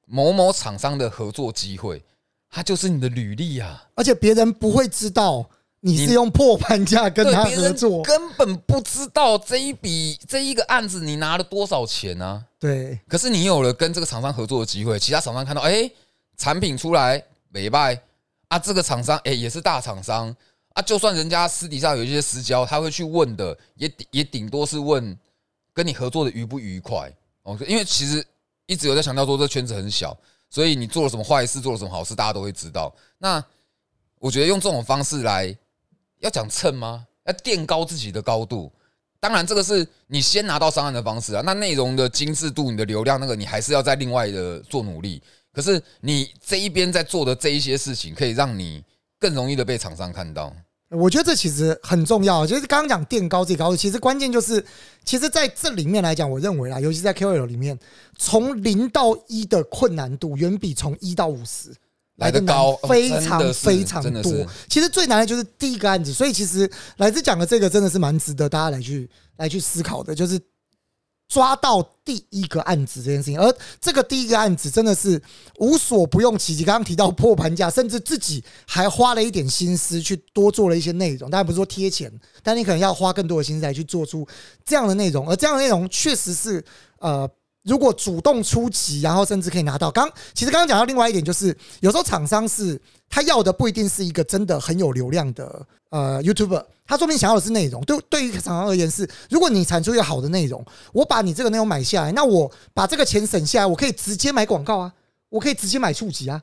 [0.06, 2.02] 某某厂商的合作机会，
[2.48, 5.46] 它就是你的履历啊，而且别人不会知道
[5.80, 12.44] 你是用破盘价跟他合作，根本不知道这一笔这一个案子你拿了多少钱呢？
[12.58, 15.90] 对，可是你有了跟这个厂商合作的机会，其他厂商看到，哎。
[16.40, 18.00] 产品出来没败
[18.46, 18.56] 啊？
[18.56, 20.32] 这个厂商哎也是大厂商
[20.72, 25.18] 啊，就算人家私底下有一些私交，他会去问的，也也顶多是问
[25.74, 27.12] 跟你合作的愉不愉快
[27.42, 27.58] 哦。
[27.66, 28.24] 因为其实
[28.66, 30.16] 一直有在强调说这圈子很小，
[30.48, 32.94] 所以你做了什么坏事，做了什么好事，大家都会知道。
[33.18, 33.44] 那
[34.20, 35.52] 我觉得用这种方式来
[36.20, 37.06] 要讲蹭吗？
[37.26, 38.72] 要垫高自己的高度？
[39.20, 41.42] 当然，这个是你先拿到商案的方式啊。
[41.44, 45.20] 那内容的精致度、你的流量，那个你还是要在另外的做努力。
[45.52, 48.82] 可是你这一边在做的这一些事情，可以让你
[49.18, 50.54] 更容易的被厂商看到。
[50.90, 54.64] 我觉得这其实很重要，就是刚刚讲垫高这高度，其实关键就是，
[55.04, 57.78] 其实在这里面来讲，我认为啊，尤其在 KOL 里面，
[58.16, 61.74] 从零到一的困难度远比从一到五十
[62.18, 64.46] 来的高哦非常非常多。
[64.68, 70.40] 其实最难的就是第一个案子，所以其实来自讲的这个真的是蛮值得大家来去来去思考的，就是
[71.28, 75.20] 抓到第一个案子这件事情，而这个第一个案子真的是
[75.60, 76.64] 无所不用其极。
[76.64, 84.26] 刚刚提到破盘价，甚至自己还花了一点心思去多做了一些内容，当然不是说贴钱，但你可能要花更多的心思来去做出
[84.64, 86.64] 这样的内容，而这样的内容确实是
[86.98, 87.30] 呃。
[87.68, 89.90] 如果主动出击，然后甚至可以拿到。
[89.90, 97.84] 刚其实刚刚讲到另外一点，就是有时候厂商是他要的不一定是一个真的很有流量的呃 YouTuber，他说不定想要的是内容。
[97.84, 104.92] 对对于厂商而言是，如果你产出一个好的内容，我把你这个内容买下来，那我把这个钱省下来，我可以直接买广告啊，
[105.28, 106.42] 我可以直接买触及啊，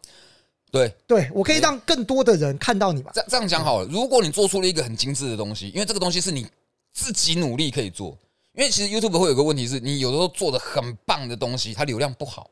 [0.72, 3.12] 对，对我可以让更多的人看到你嘛。
[3.14, 6.46] 这这样讲好了，如果你做出了一个很精致的东西，因为这个东西是你
[6.94, 8.18] 自己努力可以做，
[8.56, 12.50] 因为其实 YouTube 会有个问题是，你有的时候做的很棒的东西，它流量不好，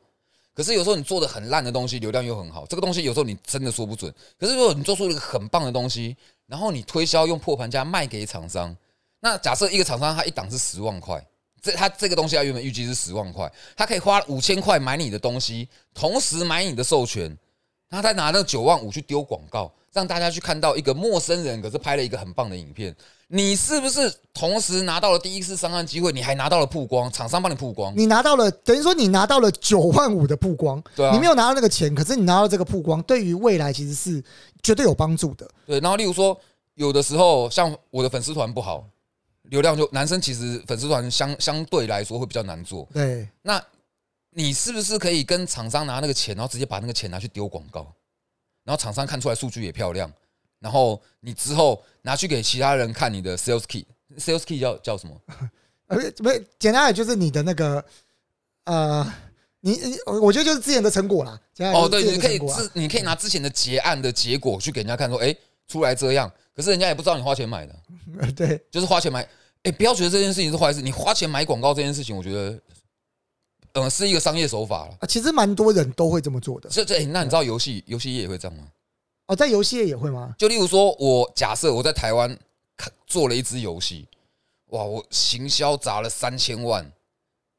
[0.52, 4.12] 可是有时候你做的很烂的东西，流量又很好，这个东西有时候你真的说不准。
[4.38, 6.14] 可是如果你做出了一个很棒的东西，
[6.46, 8.76] 然后你推销用破盘价卖给厂商，
[9.20, 11.24] 那假设一个厂商他一档是十万块。
[11.62, 17.34] 这他这个东西他原本预计是十万块，他可以花五千块买你的东西，同时买你的授权，
[17.88, 22.94] 他再拿那九万五去丢广告，让大家去看到一个陌生人，可是拍了一个很棒的影片。
[23.28, 26.12] 你是不是同时拿到了第一次上岸机会？
[26.12, 27.92] 你还拿到了曝光，厂商帮你曝光。
[27.96, 34.22] 你拿到了，等于说你拿到了九万五的曝光，对啊你没有拿到那个钱，可是你拿到这个曝光，对于未来其实是
[34.62, 35.50] 绝对有帮助的。
[35.66, 36.38] 对，然后例如说，
[36.74, 38.84] 有的时候像我的粉丝团不好，
[39.44, 42.86] 流量就男生其实粉丝团相相对来说会比较难做。
[42.92, 43.62] 对，那
[44.30, 47.86] 你是不是可以跟厂商拿那个钱，然后直接把那个钱拿去丢广告，
[48.64, 50.12] 然后厂商看出来数据也漂亮，
[50.64, 55.14] 然后你之后拿去给其他人看你的 sales key，sales key 叫叫什么？
[55.88, 57.84] 呃，不是，简单的就是你的那个
[58.64, 59.06] 呃，
[59.60, 61.38] 你你，我觉得就是之前的成果啦。
[61.52, 65.36] 简单哦，说对，你可以之前的成果啊之你可以拿之前的结案的结果去给人家看，说，哎，
[65.68, 67.76] 出来这样，可是人家也不知道你花钱买的，
[68.20, 69.28] 呃 对，就是花钱买。
[69.64, 72.58] 哎，不要觉得这件事情是坏事，你花钱买广告这件事情，我觉得，
[73.74, 74.96] 呃，是一个商业手法了。
[75.00, 76.70] 啊，其实蛮多人都会这么做的。
[76.70, 78.64] 这这，诶那你知道游戏游戏业也会这样吗？
[79.26, 80.34] 哦，在游戏业也会吗？
[80.38, 82.38] 就例如说，我假设我在台湾
[83.06, 84.06] 做了一支游戏，
[84.66, 86.82] 哇，我行销砸了三千万，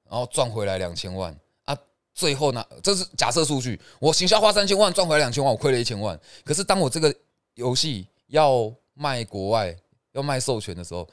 [0.10, 1.76] 然后赚回来两千万啊，
[2.14, 6.20] 最后呢，这是假设数据，我行销花三千万，赚回来两千万，我亏了一千万。
[6.44, 7.14] 可是当我这个
[7.56, 9.76] 游戏要卖国外，
[10.12, 11.08] 要卖授权的时候，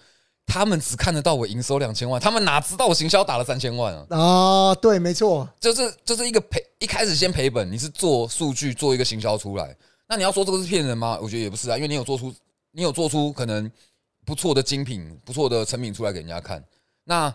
[0.45, 4.07] 他们只看得到我营收两千万，他们哪知道我行销打了三千万啊？
[4.11, 9.75] 啊，对，没错，就是就是一个赔，一开始先赔本，你是做数据做一个行销出来，
[10.09, 11.19] 那你要说这个是骗人吗？
[11.23, 12.35] 我觉得也不是啊，因为你有做出
[12.73, 13.71] 你有做出可能
[14.25, 16.63] 不错的精品、不错的成品出来给人家看。
[17.05, 17.35] 那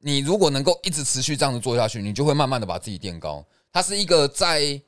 [0.00, 3.44] 你如果能够一直持续这样子做下去，你就会慢慢的把自己垫高。
[3.72, 4.80] 它是一个在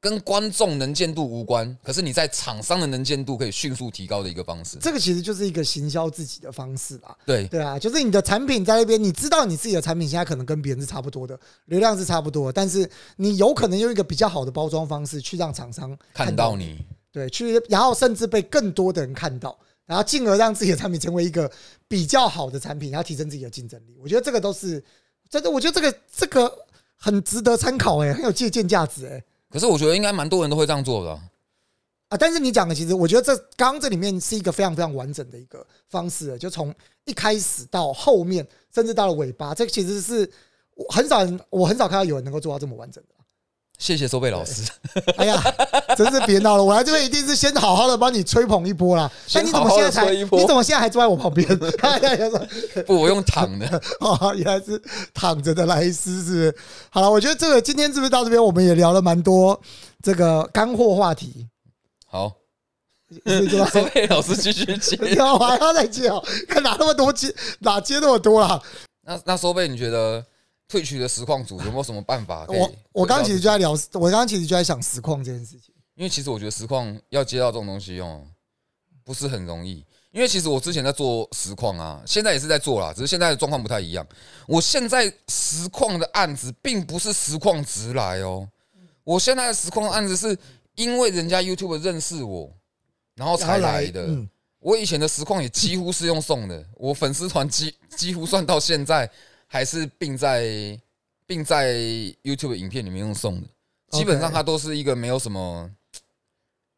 [0.00, 4.78] 跟观众能见度无关，可是你在厂商的能见度可以迅速提高的一个方式。
[4.78, 7.14] 这个其实就是一个行销自己的方式啦。
[7.26, 16.82] 对对啊，就是你的产品在那边，你知道你自己的产品现在可能跟别人是差不多的，流量是差不多，但是你有可能用一个比较好的包装方式去让厂商看到你，
[17.12, 21.50] 对，去然后甚至被更多的人看到，然后进而让自己的产品成为一个
[21.86, 23.98] 比较好的产品，然后提升自己的竞争力。
[24.02, 24.82] 我觉得这个都是
[25.28, 26.50] 真的，我觉得这个这个
[26.96, 29.22] 很值得参考，哎，很有借鉴价值，哎。
[29.50, 31.20] 可是我觉得应该蛮多人都会这样做的
[32.08, 40.28] 啊、但是你讲的其实，我觉得这刚刚这里面是一个非常非常完整的一个方式，就从一开始到后面，甚至到了尾巴，这其实是
[40.74, 43.14] 我很少人，我很少看到有人能够做到这么完整的。
[43.80, 44.62] 谢谢收贝老师。
[45.16, 45.42] 哎呀，
[45.96, 46.62] 真是别闹了！
[46.62, 49.10] 我来这边一定是先好好的帮你吹捧一波啦。
[49.34, 50.10] 那你怎么现在才？
[50.14, 51.48] 你怎么现在还坐在我旁边？
[52.86, 53.66] 不，我用躺的。
[54.00, 54.80] 哦，原来是
[55.14, 56.56] 躺着的莱斯，是是？
[56.90, 59.58] 好了，我觉得这个今天是不是到这边，我们也聊了蛮多
[60.02, 61.48] 这个干货话题，
[62.06, 62.30] 好，
[63.72, 64.98] 收贝老师继续接。
[65.22, 68.60] 我还要再接哦，看哪那么多接，哪接那么多啦？
[69.06, 70.22] 那那收贝，你觉得
[70.70, 72.46] 退取的实况组有没有什么办法？
[72.48, 75.74] 我我刚刚其实就在聊，我刚刚其实就在想实况这件事情。
[75.96, 78.22] 因为其实我觉得实况要接到这种东西哦，
[79.04, 79.84] 不是很容易。
[80.12, 84.06] 因为其实我之前在做实况啊，现在也是在做啦，只是现在的状况不太一样。
[84.46, 88.48] 我现在实况的案子并不是实况直来哦，
[89.04, 90.36] 我现在的实况案子是
[90.74, 92.52] 因为人家 YouTube 认识我，
[93.14, 94.06] 然后才来的。
[94.06, 99.08] 嗯，我以前的实况也几乎是用送的，我粉丝团几几乎算到现在
[99.52, 100.80] 还是并在
[101.26, 101.74] 并在
[102.22, 103.48] YouTube 影片里面用送的，
[103.90, 105.68] 基本上它都是一个没有什么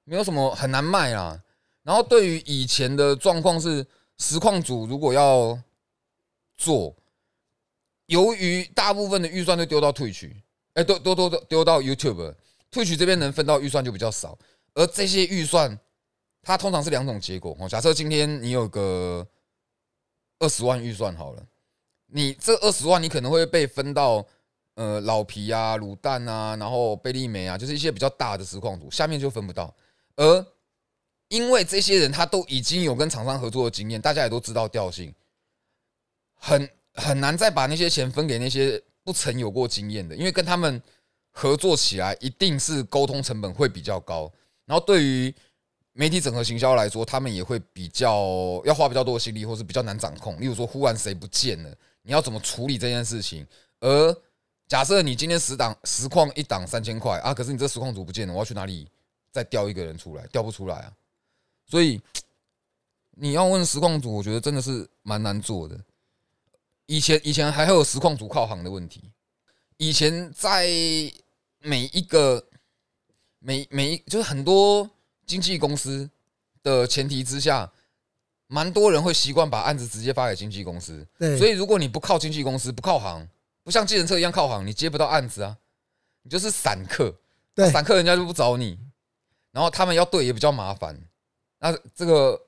[0.05, 1.39] 没有什么很难卖啦。
[1.83, 5.61] 然后对于以前的状况是，实况组如果要
[6.57, 6.97] 做，
[8.07, 10.35] 由于大部分的预算都丢到退取，
[10.73, 12.35] 哎，都都都都丢到 YouTube，
[12.71, 14.39] 退取这边能分到预算就比较少。
[14.73, 15.79] 而这些预算，
[16.41, 17.69] 它通常是两种结果哦。
[17.69, 19.29] 假设今天你有个
[20.39, 21.47] 二十万预算好了，
[22.13, 24.25] 你这二十万你可能会被分到
[24.75, 29.75] 呃老皮啊、卤蛋啊，然后贝利梅啊，就是一些比较大的实况组，下面就分不到。
[30.17, 30.47] 而
[31.29, 35.15] 因为这些人他都已经有跟厂商合作的经验，大家也都知道调性，
[36.35, 40.81] 很很难再把那些钱分给那些不曾有过经验的，因为跟他们
[41.31, 44.31] 合作起来一定是沟通成本会比较高。
[44.67, 45.35] 然后对于
[45.95, 50.39] 媒体整合行销来说，他们也会比较要花比较多的心力，或是比较难掌控。
[50.41, 53.47] 例如说，忽然谁不见了，你要怎么处理这件事情？
[53.81, 54.17] 而
[54.69, 58.89] 假设你今天十档实况一档三千块啊，可是你这实况组不见了，我要去哪里
[59.31, 60.27] 再调一个人出来？
[60.27, 60.93] 调不出来啊！
[61.67, 62.01] 所以
[63.13, 65.79] 你要问实况组，我觉得真的是蛮难做的。
[66.87, 69.03] 以前以前还会有实况组靠行的问题，
[69.77, 70.67] 以前在
[71.61, 72.45] 每一个。
[73.45, 74.89] 每每一就是很多
[75.27, 76.09] 经纪公司
[76.63, 77.69] 的前提之下，
[78.53, 81.07] 蛮多人会习惯把案子直接发给经纪公司。
[81.19, 83.27] 对，所以如果你不靠经纪公司，不靠行，
[83.65, 85.57] 不像计程车一样靠行，你接不到案子啊，
[86.23, 87.15] 你就是散客。
[87.55, 88.79] 对，散客人家就不找你，
[89.53, 90.95] 然后他们要对也比较麻烦。
[91.61, 92.39] 那这个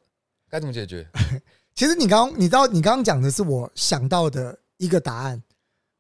[0.50, 1.08] 该怎么解决？
[1.74, 5.42] 其实你刚刚你知道，你刚刚讲的是我想到的一个答案，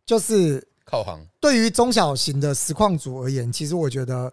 [0.04, 1.26] 就是靠行。
[1.40, 4.30] 对于中小型的实况组而言，其实我觉得。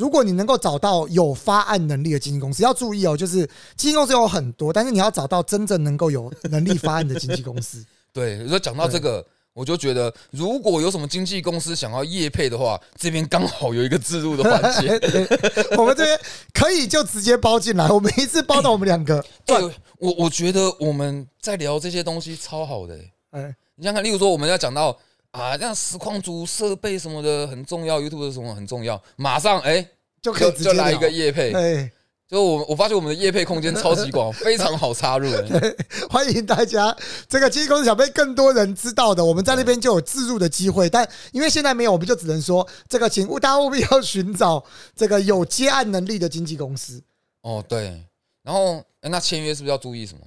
[0.00, 3.46] 如果你能够找到有发案能力的经纪公司，要注意哦，就是
[3.76, 7.84] 经纪公司有很多，但是你要找到真正能够有能力发案的经纪公司。
[8.10, 9.22] 对，如果讲到这个，
[9.52, 14.88] 我就觉得，如果有什么经纪公司想要业配的话，这边刚好有一个自入的环节，
[15.76, 16.18] 我们这边
[16.54, 19.22] 可以就直接包进来，我们一次包到我们两个。
[19.44, 19.62] 对，
[19.98, 22.98] 我我觉得我们在聊这些东西超好的。
[23.32, 24.96] 哎，你想看，例如说我们要讲到。
[25.32, 29.86] 啊，这样实况组设备什么的很重要，YouTube 什么很重要，马上哎
[30.20, 31.92] 就可以就来一个夜配，哎，
[32.28, 35.30] 就我我发现我们的夜配空间超级广， 非常好插入。
[36.10, 36.96] 欢迎大家，
[37.28, 44.64] 这个经纪公司想被更多人知道的，我们在那边就有自入的机会，但因为现在没有，我们就只能说这个，请大家务必要寻找
[44.96, 47.02] 这个有接案能力的经纪公司。
[47.42, 48.04] 哦，对，
[48.42, 50.20] 然后那签约是不是要注意什么？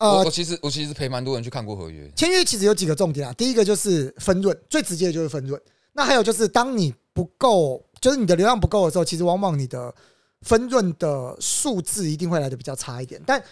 [0.00, 2.10] 呃，我其实我其实陪蛮多人去看过合约。
[2.16, 5.60] 签约其实有几个重点啊，第一个就是分润，最直接的就是分润。
[5.92, 9.94] 那还有就是，当你不够，就是你的流量不够的时候，其实往往你的
[10.40, 13.20] 分润的数字一定会来的比较差一点。
[13.26, 13.42] 但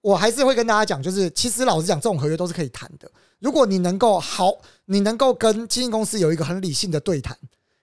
[0.00, 3.10] 我还是会跟大家讲，就是其实老实讲，这种合约都是可以谈的。
[3.38, 4.50] 如果你能够好，
[4.86, 7.36] 你能够跟经纪公司有一个很理性的对谈。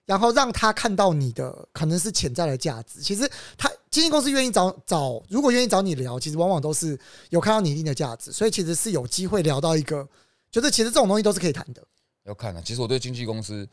[0.06, 3.02] 然后让他看到你的可能是潜在的价值。
[3.02, 6.98] 其实他经纪公司愿意找找，如果愿意找你聊，其实往往都是
[7.30, 10.08] 有看到你一定的价值，所以其实是有机会聊到一个，
[10.50, 11.82] 就是其实这种东西都是可以谈的。
[12.24, 13.68] 要看啊，其实我对经纪公司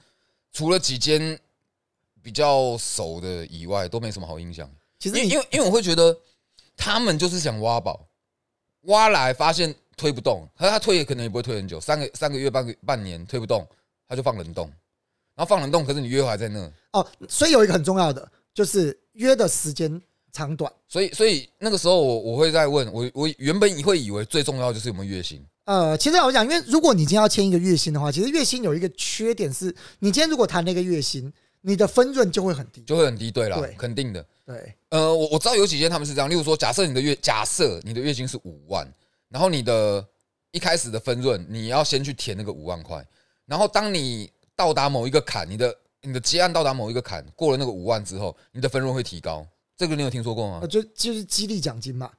[0.51, 1.39] 除了几间
[2.21, 4.69] 比较熟的以外，都没什么好印象。
[4.97, 6.17] 其实因为因为我会觉得
[6.75, 8.07] 他们就是想挖宝，
[8.84, 13.67] 挖来发现推不动，可是他推也可能也不会推很久，三个三个月半个半年推不动，
[14.07, 14.71] 他就放冷冻。
[15.36, 20.71] 然后放冷冻，可是你约还在那哦，所以有一个很重要的就是约的时间长短。
[20.88, 25.43] 所以，所以那个时候我我会在问我，我原本会以为最重要就是有没有月薪。
[25.65, 31.31] 呃，其实我讲，因为如果你今天要签一个月薪的话，其实月薪有一个缺点是，你今天如果谈那个月薪，
[31.61, 33.31] 你的分润就会很低，就会很低。
[33.31, 34.25] 对了，肯定的。
[34.45, 38.86] 对，呃，我我知道有几间他们是这样，例如说，假设你的月假设你的月薪是五万，
[39.29, 40.05] 然后你的
[40.51, 43.01] 一开始的分润你要先去填那个五万块，
[43.45, 44.29] 然后当你
[44.64, 49.45] 到达某一个坎，你的你的结案到达某一个坎，过了那个五万之后，你的分润会提高。
[49.76, 50.66] 这个你有听说过吗？
[50.68, 52.09] 就就是激励奖金嘛，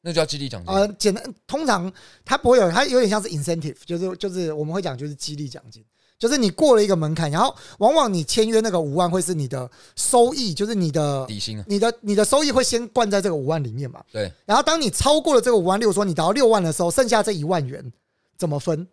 [0.00, 0.74] 那叫激励奖金。
[0.74, 1.92] 呃，简单，通常
[2.24, 5.84] 它不会有，它有点像是 incentive，就是就是我们会讲就是激励奖金，
[6.18, 14.02] 就是你过了一个门槛，然后往往你签约那个五万会是你的收益，就是你的底薪，你的你的收益会先灌在这个五万里面嘛。
[14.10, 14.32] 对。
[14.44, 17.92] 然后当你超过了这个五万，例如说你达到六万的时候，剩下这一万元
[18.36, 18.88] 怎么分？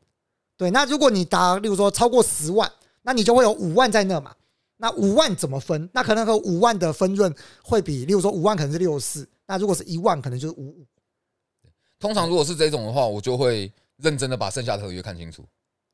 [0.56, 2.72] 对，那如果你达，例如说超过十万，
[3.04, 4.34] 那你就会有五万在那嘛。
[4.78, 5.88] 那五万怎么分？
[5.94, 10.86] 那可能和五万的分润会比，例如说五万可能是六四，那如果是一万，可能就是五五。
[12.00, 15.46] 通常如果是这种的话，我就会认真的把剩下的合约看清楚。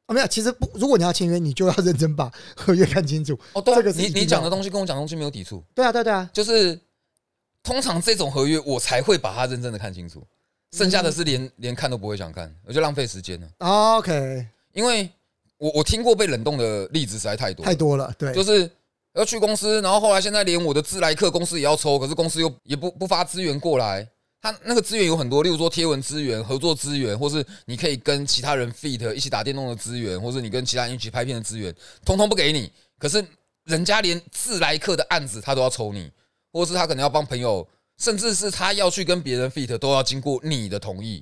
[0.08, 3.38] 哦，没有，其实不，如果你要签约，你就要认真把 合约看清楚。
[3.54, 5.64] 哦，对，这个你你讲的东西跟我讲的东西没有抵触。
[5.76, 6.80] 对啊，对对啊，就是
[7.62, 10.26] 通常这种合约我才会把它认真的看清楚，
[10.72, 13.48] 剩下的是连连看都不会想看，我就浪费时间了。
[13.60, 14.48] OK。
[14.72, 15.12] 因为
[15.60, 18.70] 我我听过被冷冻的例子实在太多太多了，对，就是
[19.14, 24.08] 要去公司，然后后来现在连我的自来客公司也要抽，可是公司又也不不发资源过来。
[24.42, 32.72] 他那个资源有很多，例如说贴文资源、合作资源，或是你可以跟其他人 fit 一起打电动的资源，或是你跟其他人一起拍片的资源，通通不给你。
[32.98, 33.22] 可是
[33.66, 36.10] 人家连自来客的案子他都要抽你，
[36.54, 41.22] 或是他可能要帮朋友，甚至是他要去跟别人 fit，都要经过你的同意。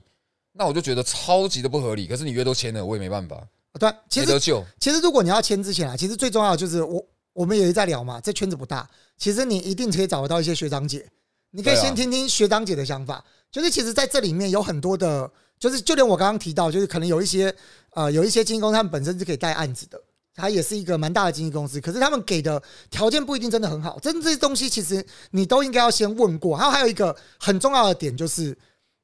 [0.54, 2.06] 那我就觉得超级的不合理。
[2.06, 3.44] 可是你约都签了，我也没办法，
[3.78, 4.40] 对，其实。
[4.80, 11.08] 其实如果你要签之前啊，其实最重要的就是我我们也在聊嘛，这圈子不大，其实你一定可以找得到一些学长姐，
[11.52, 13.24] 你可以先听听学长姐的想法。
[13.50, 17.54] 就是其实在这里面有很多的，就是就连我刚刚提到，就是可能有一些
[17.92, 19.98] 呃有一些经纪公司，他们本身是可以带案子的，
[20.36, 23.98] 它也是一个蛮大的经纪公司，可是他们给的条件不一定真的很好。
[24.00, 26.58] 真的这些东西其实你都应该要先问过。
[26.58, 28.56] 还有还有一个很重要的点就是，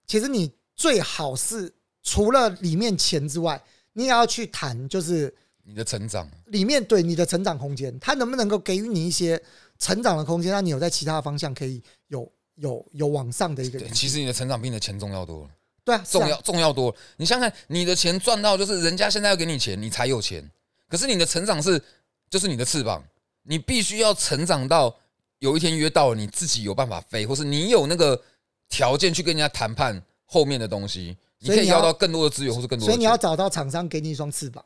[0.05, 3.63] 其实你最好是除了里面钱之外，
[3.93, 5.33] 你也要去谈，就是
[5.63, 9.41] 你的成长，里面对你的成长空间，它能不能够给予你一些
[9.79, 15.49] 成长的空间，让你有在其他的方向可以有有有往上的一个对，其实你的成长比你的钱重要多了。
[15.85, 16.97] 对啊，啊重要重要多了。
[17.17, 20.49] 你想想看，你的钱赚到就是人家现在要给你钱，你才有钱。
[20.87, 21.81] 可是你的成长是
[22.29, 23.03] 就是你的翅膀，
[23.43, 24.95] 你必须要成长到
[25.39, 28.21] 有一天约到了，你自己有办法飞，或是你有那个
[28.69, 32.91] 条件去跟人家谈判后面的东西，你可以要到更多的资源，或是更多的。
[32.91, 34.63] 所以你要找到厂商给你一双翅膀，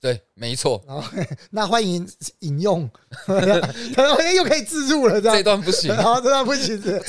[0.00, 0.80] 对，没错，
[1.50, 2.06] 那欢迎
[2.40, 2.88] 引用，
[4.36, 5.42] 又可以自助了，这样这。
[5.42, 5.88] 段不行。
[5.94, 7.00] 然 后这段不行这，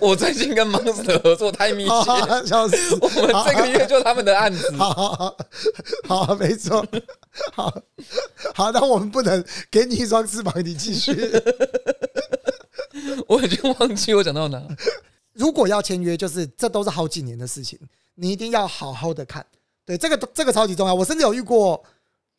[0.00, 1.90] 我最近跟 Monster 合作太密切！
[1.90, 4.70] 我们这个月就他们的案子。
[4.76, 5.36] 好好
[6.06, 6.86] 好，好，没错，
[7.52, 7.82] 好
[8.54, 11.12] 好，那我们不能给你一双翅膀，你继续。
[13.26, 14.62] 我已经忘记我讲到哪。
[15.34, 17.78] 如果要签约，就是这都是好几年的事情，
[18.20, 19.44] 你一定要好好的看。
[19.86, 20.94] 对，这个这个超级重要。
[20.94, 21.82] 我甚至有遇过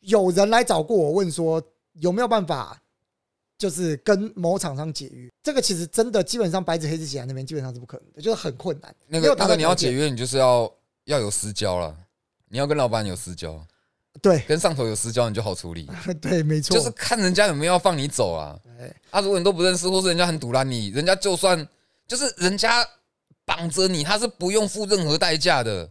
[0.00, 1.60] 有人来找过我，问说
[1.94, 2.80] 有没有办法，
[3.58, 5.28] 就是跟某厂商解约。
[5.42, 8.94] 这个其实真的基本上白纸黑字写在那边，基本上是不可能的，就是很困难。
[9.08, 10.72] 那个那个你要解约，你就是要
[11.06, 11.96] 要有私交了，
[12.48, 13.60] 你要跟老板有私交，
[14.22, 15.88] 对跟上头有私交，你就好处理。
[16.22, 18.56] 对，没错，就是看人家有没有要放你走啊。
[18.62, 21.66] 对啊，如果你都不认识，或是人家很堵拦你，人家就算
[22.06, 22.86] 就是人家
[23.50, 25.90] 绑着你，他是不用付任何代价的，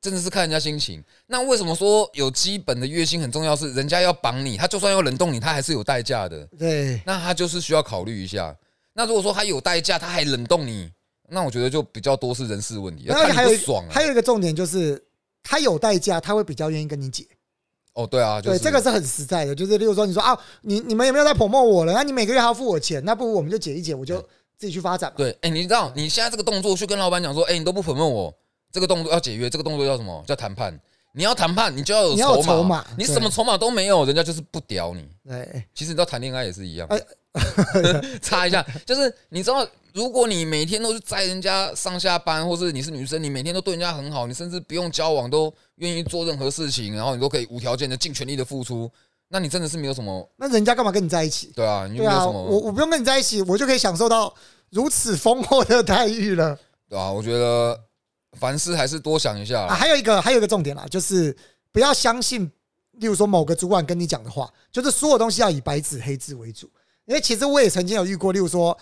[0.00, 1.00] 真的是看人家心情。
[1.28, 3.54] 那为什么说有基本的月薪很重要？
[3.54, 6.44] 是人家要绑你，他就算要冷冻你，他还是有代价的。
[6.58, 8.52] 对那他就是需要考虑一下。
[8.94, 10.90] 那如果说他有代价，他还冷冻你，
[11.28, 13.82] 那我觉得就比较多是人事问题，要看然后还有。
[13.88, 15.00] 还有一个重点就是，
[15.44, 17.24] 他有代价，他会比较愿意跟你解。
[17.94, 21.92] 哦，对啊，就是对，这个是很实在的，就是例如说，你说啊，你你们有没有在 promote 我了？
[21.92, 24.24] 那你每个月还要付我钱，那不如我们就解一解，我就
[24.58, 25.16] 自己去发展嘛。
[25.16, 28.34] 对，哎、你知道你现在这个动作去跟老板讲说，哎、你都不 promote 我，
[28.72, 30.22] 这个动作要解约，这个动作叫什么？
[30.26, 30.78] 叫谈判。
[31.14, 35.08] 你要谈判，你就要有筹筹码你对什么筹码都没有，人家就是不屌你。
[35.30, 37.00] 哎，其实你知道谈恋爱也是一样哎，
[38.20, 48.88] 插一下，就是你知道，如果你每天都是载人家上下班，或是你是女生，你每天都对人家很好，你甚至不用交往都愿意做任何事情，然后你都可以无条件的尽全力的付出，
[49.28, 51.52] 那你真的是没有什么，那人家干嘛跟你在一起？
[51.54, 54.32] 对啊，你就没有什么，我我不用跟你在一起，我就可以享受到
[54.70, 56.58] 如此丰厚的待遇了
[56.88, 57.78] 对啊，我觉得
[58.38, 59.66] 凡事还是多想一下啊！
[59.68, 59.74] 啦。
[59.74, 61.36] 还有一个还有一个重点啦，就是
[61.72, 62.50] 不要相信，
[62.92, 66.70] 例如说某个主管跟你讲的话，就是所有东西要以白纸黑字为主。
[67.04, 68.76] 因为其实我也曾经有遇过，例如说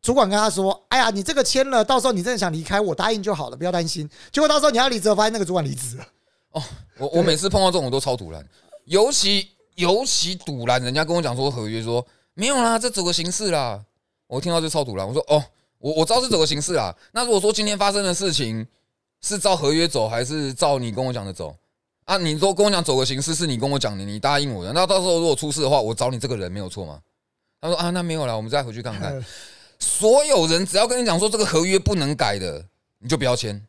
[0.00, 6.04] 主管跟他说：“哎呀，你这个签了，到时候你真的想离开，我答应就好了，不要担心。”结果到时候你要离职，发现那个主管离职了。
[6.52, 6.62] 哦
[6.98, 8.42] 我 我每次碰到这种我都超突然，
[8.84, 9.46] 尤其
[9.76, 13.82] 尤其堵拦，人家跟我讲说合约说没有啦，这走个形式啦，
[14.26, 15.42] 我听到就超堵然，我说哦，
[15.78, 16.94] 我我知道是走个形式啦。
[17.12, 18.66] 那如果说今天发生的事情
[19.22, 21.56] 是照合约走，还是照你跟我讲的走
[22.04, 22.16] 啊？
[22.18, 27.00] 你说跟我讲走个形式是你跟我讲的，你答应我的，那到时候如果出事的话，我找你这个人没有错吗？
[27.60, 29.24] 他说啊，那没有了，我们再回去看看。
[29.78, 32.64] 所有人只要跟你讲说这个合约不能改的，
[32.98, 33.62] 你就不要签。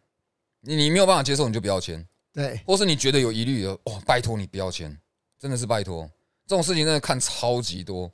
[0.61, 2.05] 你你没有办法接受，你就不要签。
[2.33, 4.97] 对，或是你觉得有疑虑的，哦，拜托你不要签，
[5.39, 6.09] 真的是拜托，
[6.45, 8.11] 这种事情真的看超级多。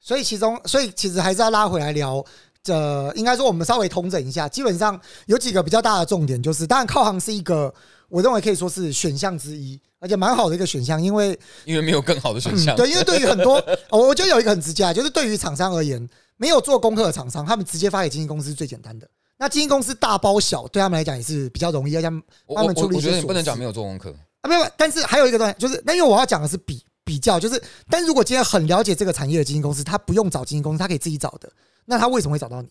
[0.00, 2.24] 所以其中，所以其实还是要拉回来聊。
[2.62, 7.72] 这应该说，我们稍微统整一下，基本上有几个比较大的重点，就是当然靠行是一个，
[8.08, 12.74] 我认为可以说是选项之一，而且蛮好的一个选项，因为因为没有更好的选项。
[12.74, 13.58] 嗯对，因为对于很多，
[13.90, 16.04] 哦我觉得有一个很直接啊，就是对于厂商而言，
[16.38, 19.08] 没有做功课的厂商，他们直接发给经纪公司是最简单的。
[19.38, 24.12] 那经纪公司大包小，对他们来讲也是比较容易，要将我我他们处理我觉得你不能讲没有做功课，
[24.46, 31.50] 啊，没有，但是还有一个东西，就是那因为我要讲的是比比较，就是，但是如果今天很了解这个产业的基金公司，他不用找基金公司，他可以自己找的，
[31.84, 32.68] 那他为什么会找到你？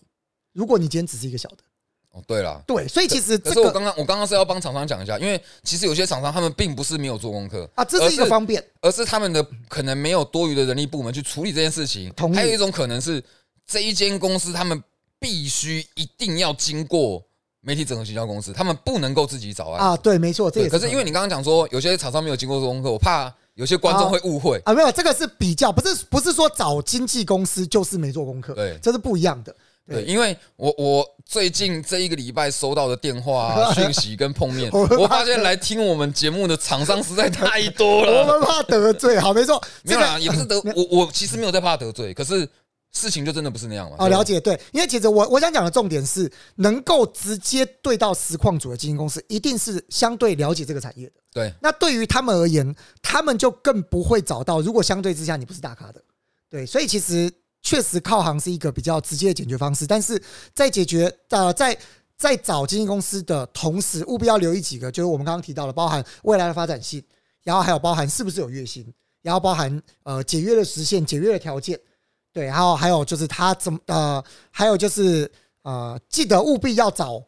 [0.52, 1.58] 如果你今天只是一个小的，
[2.12, 2.62] 哦，对了。
[2.66, 8.64] 对，所以其实这个可是我刚刚我刚刚是要帮厂商讲一下，因为其实有些厂商他们并不是没有做功课，啊，这是一个方便。
[8.80, 12.32] 而是他们的可能没有多余的人力部门去处理这件事情同。
[12.34, 13.22] 还有一种可能是
[13.66, 14.82] 这一间公司他们
[15.18, 17.25] 必须一定要经过
[17.66, 19.88] 媒体整合行销公司，他们不能够自己找案。
[19.88, 24.62] 啊，对，没错，这也对，可是因为你刚刚讲说有些厂商没有经过做功课，我怕有些观众会误会。
[24.64, 29.52] 啊，没有，这个是比较，不是不是说找经纪公司就是没做功课，对这是不一样的。
[29.88, 38.38] 对，因为我我最近这一个礼拜收到的电话、啊、 讯息跟碰面， 我发现来听我们节目的厂商实在太多了 我了。
[38.38, 42.48] 们怕得罪，好，没错，这个没有啦，也不是得我我其实没有在怕得罪，可是
[42.92, 43.96] 事情就真的不是那样了。
[43.98, 44.24] 哦，了。
[44.24, 51.12] 解，对，因为其实我我想讲的重点是，能够直接对到实况组的基金公司，一定是相对了解这个产业的。
[51.32, 56.02] 对，那对于他们而言，他们就更不会找到，如果相对之下你不是大咖的，
[56.48, 57.30] 对，所以其实
[57.60, 60.20] 确实靠行是一个比较直接的解决方式，但是
[60.54, 61.76] 在解决呃在
[62.16, 67.02] 在找经纪公司的同时，务必要留意几个，就是我们刚刚提到的，包含未来的发展性，
[67.42, 71.78] 然后还有包含是不是有月薪，然后包含呃解约的时限、解约的条件，
[72.36, 75.30] 对，然后还有就是他怎么呃，还有就是
[75.62, 77.24] 呃，记得务必要找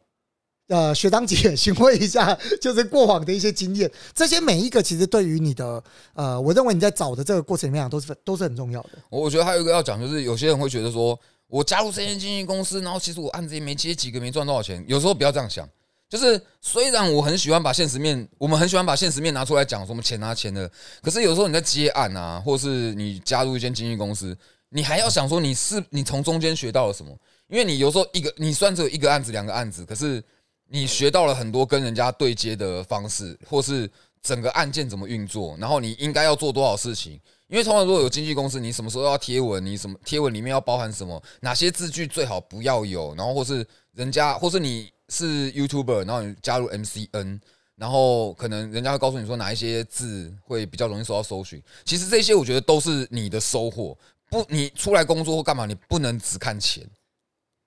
[0.69, 5.83] 呃学长姐 询问一下，就是过往的一些经验，这些每一个其实对于你的
[6.13, 8.91] 呃，我认为你在找的这个过程里面都是都是很重要的。
[9.09, 14.85] 我我觉得还有一个要讲，就是有些人会觉得说，我加入这间经纪公司，然后其实我案子也没接几个，没赚多少钱。
[14.87, 15.67] 有时候不要这样想，
[16.07, 20.71] 就是虽然我很喜欢把现实面，我们很喜欢把现实面拿出来讲，什么钱拿钱的，
[21.03, 24.37] 可是有时候你在接案啊，或是你加入一间经纪公司，
[24.71, 27.17] 你还要想说你是你从中间学到了什么，
[27.49, 30.23] 因为你有时候一个你算只有一个案子、两个案子，可是
[30.69, 33.91] 你学到了很多跟人家对接的方式，或是
[34.23, 37.19] 整个案件怎么运作，然后你应该要做多少事情。
[37.47, 47.41] 因为通常如果有经纪公司，你什么时候要贴文，你什么贴文里面要包含什么，哪些字句最好不要有，然后或是人家，或是你是 YouTuber，然后你加入 MCN，
[47.77, 51.63] 然后可能人家会告诉你说哪一些字会比较容易受到搜寻。
[51.87, 53.97] 其实这些我觉得都是你的收获，
[54.31, 56.85] 不，你出来工作或干嘛，你不能只看钱，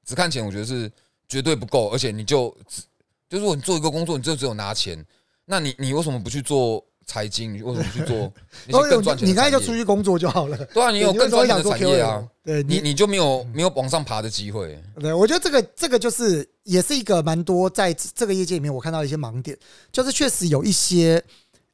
[0.06, 0.92] 只看钱我觉得是
[1.28, 2.84] 绝对不够，而且你就只
[3.30, 5.04] 就是如果你做一个工作，你就只有拿钱，
[5.46, 7.54] 那你你为什么不去做财经？
[7.54, 8.32] 你为什么不去做
[8.68, 10.58] 那些更赚钱的你刚才就出去工作就好了。
[10.66, 14.80] 对啊，你有对更赚钱的产业啊对你你，就没有没有往上爬的机会。
[15.00, 19.58] 对我觉得这个这个就是也是一个蛮多在这个业界里面我看到一些盲点，
[19.92, 21.24] 就是确实有一些。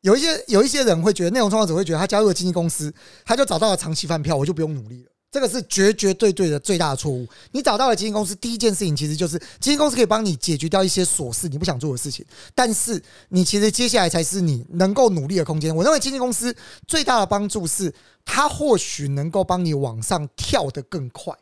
[0.02, 2.94] 有一些有一些人会觉得，内容创作者会觉得他加入了经纪公司，
[3.26, 5.12] 他就找到了长期饭票，我就不用努力了。
[5.30, 7.28] 这个是绝绝对对的最大的错误。
[7.52, 12.26] 你找到了经纪公司，第一件事情其实就是经纪公司可以帮你解决掉一些琐事你不想做的事情，
[12.56, 15.76] 但是你其实接下来才是你能够努力的空间。
[15.76, 16.56] 我认为经纪公司
[16.88, 17.94] 最大的帮助是，
[18.24, 21.36] 它或许能够帮你往上跳得更快，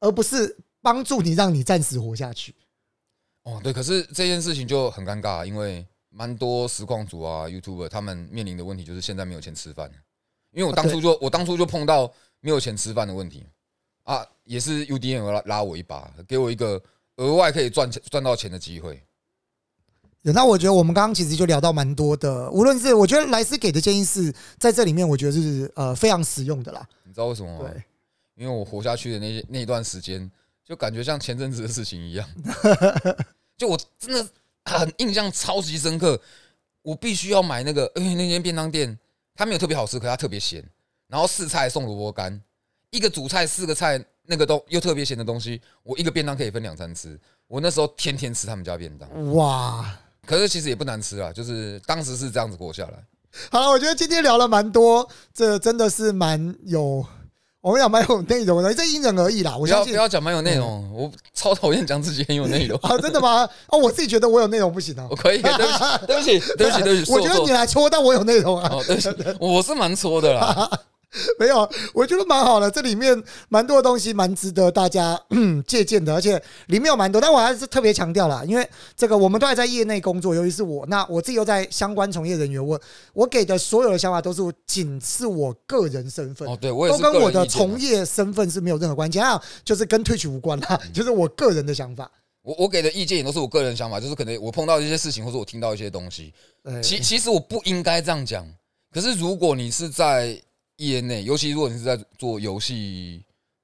[0.00, 2.52] 而不是帮助你让你暂时活下去。
[3.44, 9.90] 哦，对，可是这件事情就很尴尬，因为蛮多实况组啊、YouTuber 他们面临的问题就是现在没有钱吃饭。
[10.52, 13.46] 因为我当初就我当初就碰到没有钱吃饭的问题
[14.02, 16.80] 啊，也是 UDN 拉拉我一把，给我一个
[17.16, 19.02] 额外可以赚钱赚到钱的机会。
[20.20, 26.86] 有那我觉得我们刚刚其实就聊到蛮多的，无论是我觉得莱斯给的建议是在这里面，我觉得是呃非常实用的啦。
[27.04, 27.68] 你知道为什么吗？
[27.68, 27.82] 对，
[28.36, 30.30] 因为我活下去的那那段时间，
[30.64, 32.28] 就感觉像前阵子的事情一样，
[33.56, 34.28] 就我真的
[34.64, 36.20] 很印象超级深刻。
[36.82, 38.98] 我必须要买那个，因为那间便当店
[39.36, 40.64] 它没有特别好吃，可它特别咸，
[41.06, 42.40] 然后四菜送萝卜干，
[42.90, 47.16] 一个主菜四个菜，那个都又特别咸的东西，我一个便当可以分两餐吃。
[47.46, 49.96] 我那时候天天吃他们家便当，哇，
[50.26, 53.04] 可是其实也不难吃啊，就是当时是这样子过下来。
[53.48, 57.06] 好了，我觉得今天聊了蛮多，这真的是蛮有，
[57.62, 59.52] 我们讲蛮有内容的，这因人而异啦。
[59.56, 62.76] 我不要相信不要讲蛮有内容，我超讨厌讲自己很有内容。
[62.82, 63.48] 啊，真的吗？
[63.68, 65.14] 哦，我自己觉得我有内容不行啊我。
[65.16, 68.68] 可以，对不起，对不起，对不起，对不起， 我觉得错你来戳，但我有内容啊。
[68.72, 69.08] 哦，对不起，
[69.38, 70.68] 我是蛮搓的啦。
[71.38, 82.80] 没有，我觉得蛮好的，这里面蛮多的东西蛮值得大家嗯 借鉴的，而且里面有蛮多，但我还是特别强调啦，因为这个我们都还在业内工作，尤其是我，那我自己又在相关从业人员，我
[83.12, 86.48] 我给的所有的想法都是仅是我个人身份。
[86.48, 92.10] 哦，对我也都是跟我的从业身份是没有任何关系，还有就是跟退取无关啦，就是我个人的想法。
[92.42, 96.34] 我我给的意见也都是我个人想法，就是可能我碰到一些事情，或者我听到一些东西。
[96.64, 98.44] 呃，其其实我不应该这样讲，
[98.92, 100.36] 可是如果你是在
[100.88, 103.22] 业内，尤其如果你是在做游戏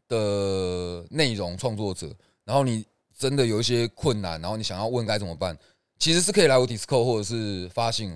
[0.09, 2.09] 的内容创作者，
[2.45, 2.85] 然后你
[3.19, 5.57] 真的有一些困难，然后你想要问该怎么办，
[5.99, 8.13] 其实是可以来我 Discord 或者是发信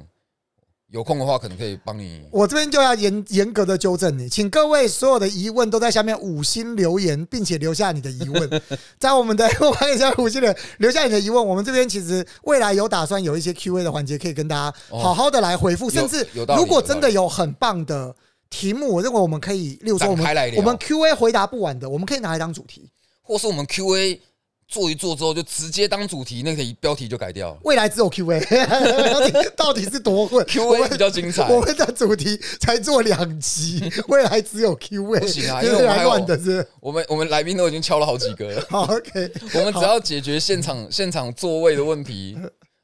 [0.90, 2.22] 有空的话可能可以帮你。
[2.30, 8.62] 我这边就要严严格的纠正你，请各位所有的疑问都在下面五星留言，并且留下你的疑问，
[9.00, 11.46] 在我们的我看一下五星的留下你的疑问。
[11.46, 16.26] 我们这边其实未来有打算有一些 Q&A 的环节，可以跟大家好好的来回复，甚至
[16.56, 18.14] 如果真的有很棒的
[18.52, 20.24] 题目，我认为我们可以，例如说我们
[20.56, 22.88] 我们 Q&A 回答不完的，我们可以拿来当主题。
[23.22, 24.20] 或是我们 Q&A
[24.68, 27.58] 做一做之后就直接当主题，那个标题就改掉了。
[27.62, 28.40] 未来只有 Q&A，
[29.56, 31.48] 到底是多混？Q&A 比较精彩。
[31.48, 36.66] 我们的主题才做两集， 未来只有 Q&A，不行啊因为我们还有乱的是。
[36.80, 42.36] 我们我们来宾都已经敲了好几个了， 好，OK，我们只要解决现场现场座位的问题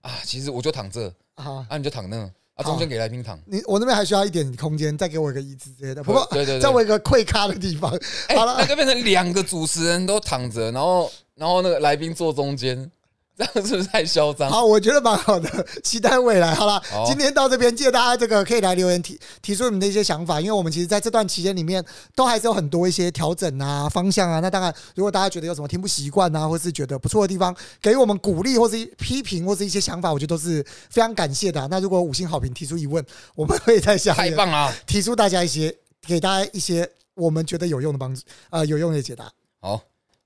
[0.03, 1.12] 啊，其实我就躺这。
[1.35, 3.39] 啊，啊，你就躺那啊，中间给来宾躺。
[3.47, 6.03] 你我那边还需要一点空间，再给我一个椅子之类的。
[6.03, 7.89] 不过，对对对在我一个会咖的地方。
[8.27, 12.91] 哎、好了那，就变成两个主持人都躺着，然后然后那个来宾坐中间，
[13.39, 14.51] 这样是不是太嚣张？
[14.51, 16.53] 好，我觉得蛮好的，期待未来。
[16.53, 21.84] 好了好，今天到这边，记得大家这个可以来留言提提出你们的一些想法，因为我们其实在这段期间里面，
[22.16, 24.41] 都还是有很多一些调整啊、方向啊。
[24.41, 33.05] 那当然，如果大家觉得有什么听不习惯啊，或是觉得不错的地方，给予我们鼓励或是批评或是一些想法，我觉得都是非常感谢的啊、那如果五星好评提出疑问，
[33.36, 34.74] 我们会在下面太棒了！
[34.84, 35.72] 提出大家一些
[36.07, 39.30] 给大家一些我们觉得有用的帮助，呃，有用的解答。
[39.61, 39.80] 好，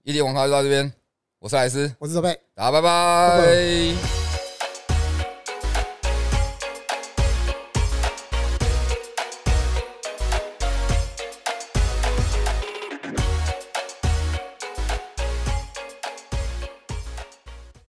[0.05, 0.93] 一点网咖就到这边，
[1.43, 2.39] 我是莱斯，我是周贝。
[2.55, 4.32] 大家拜拜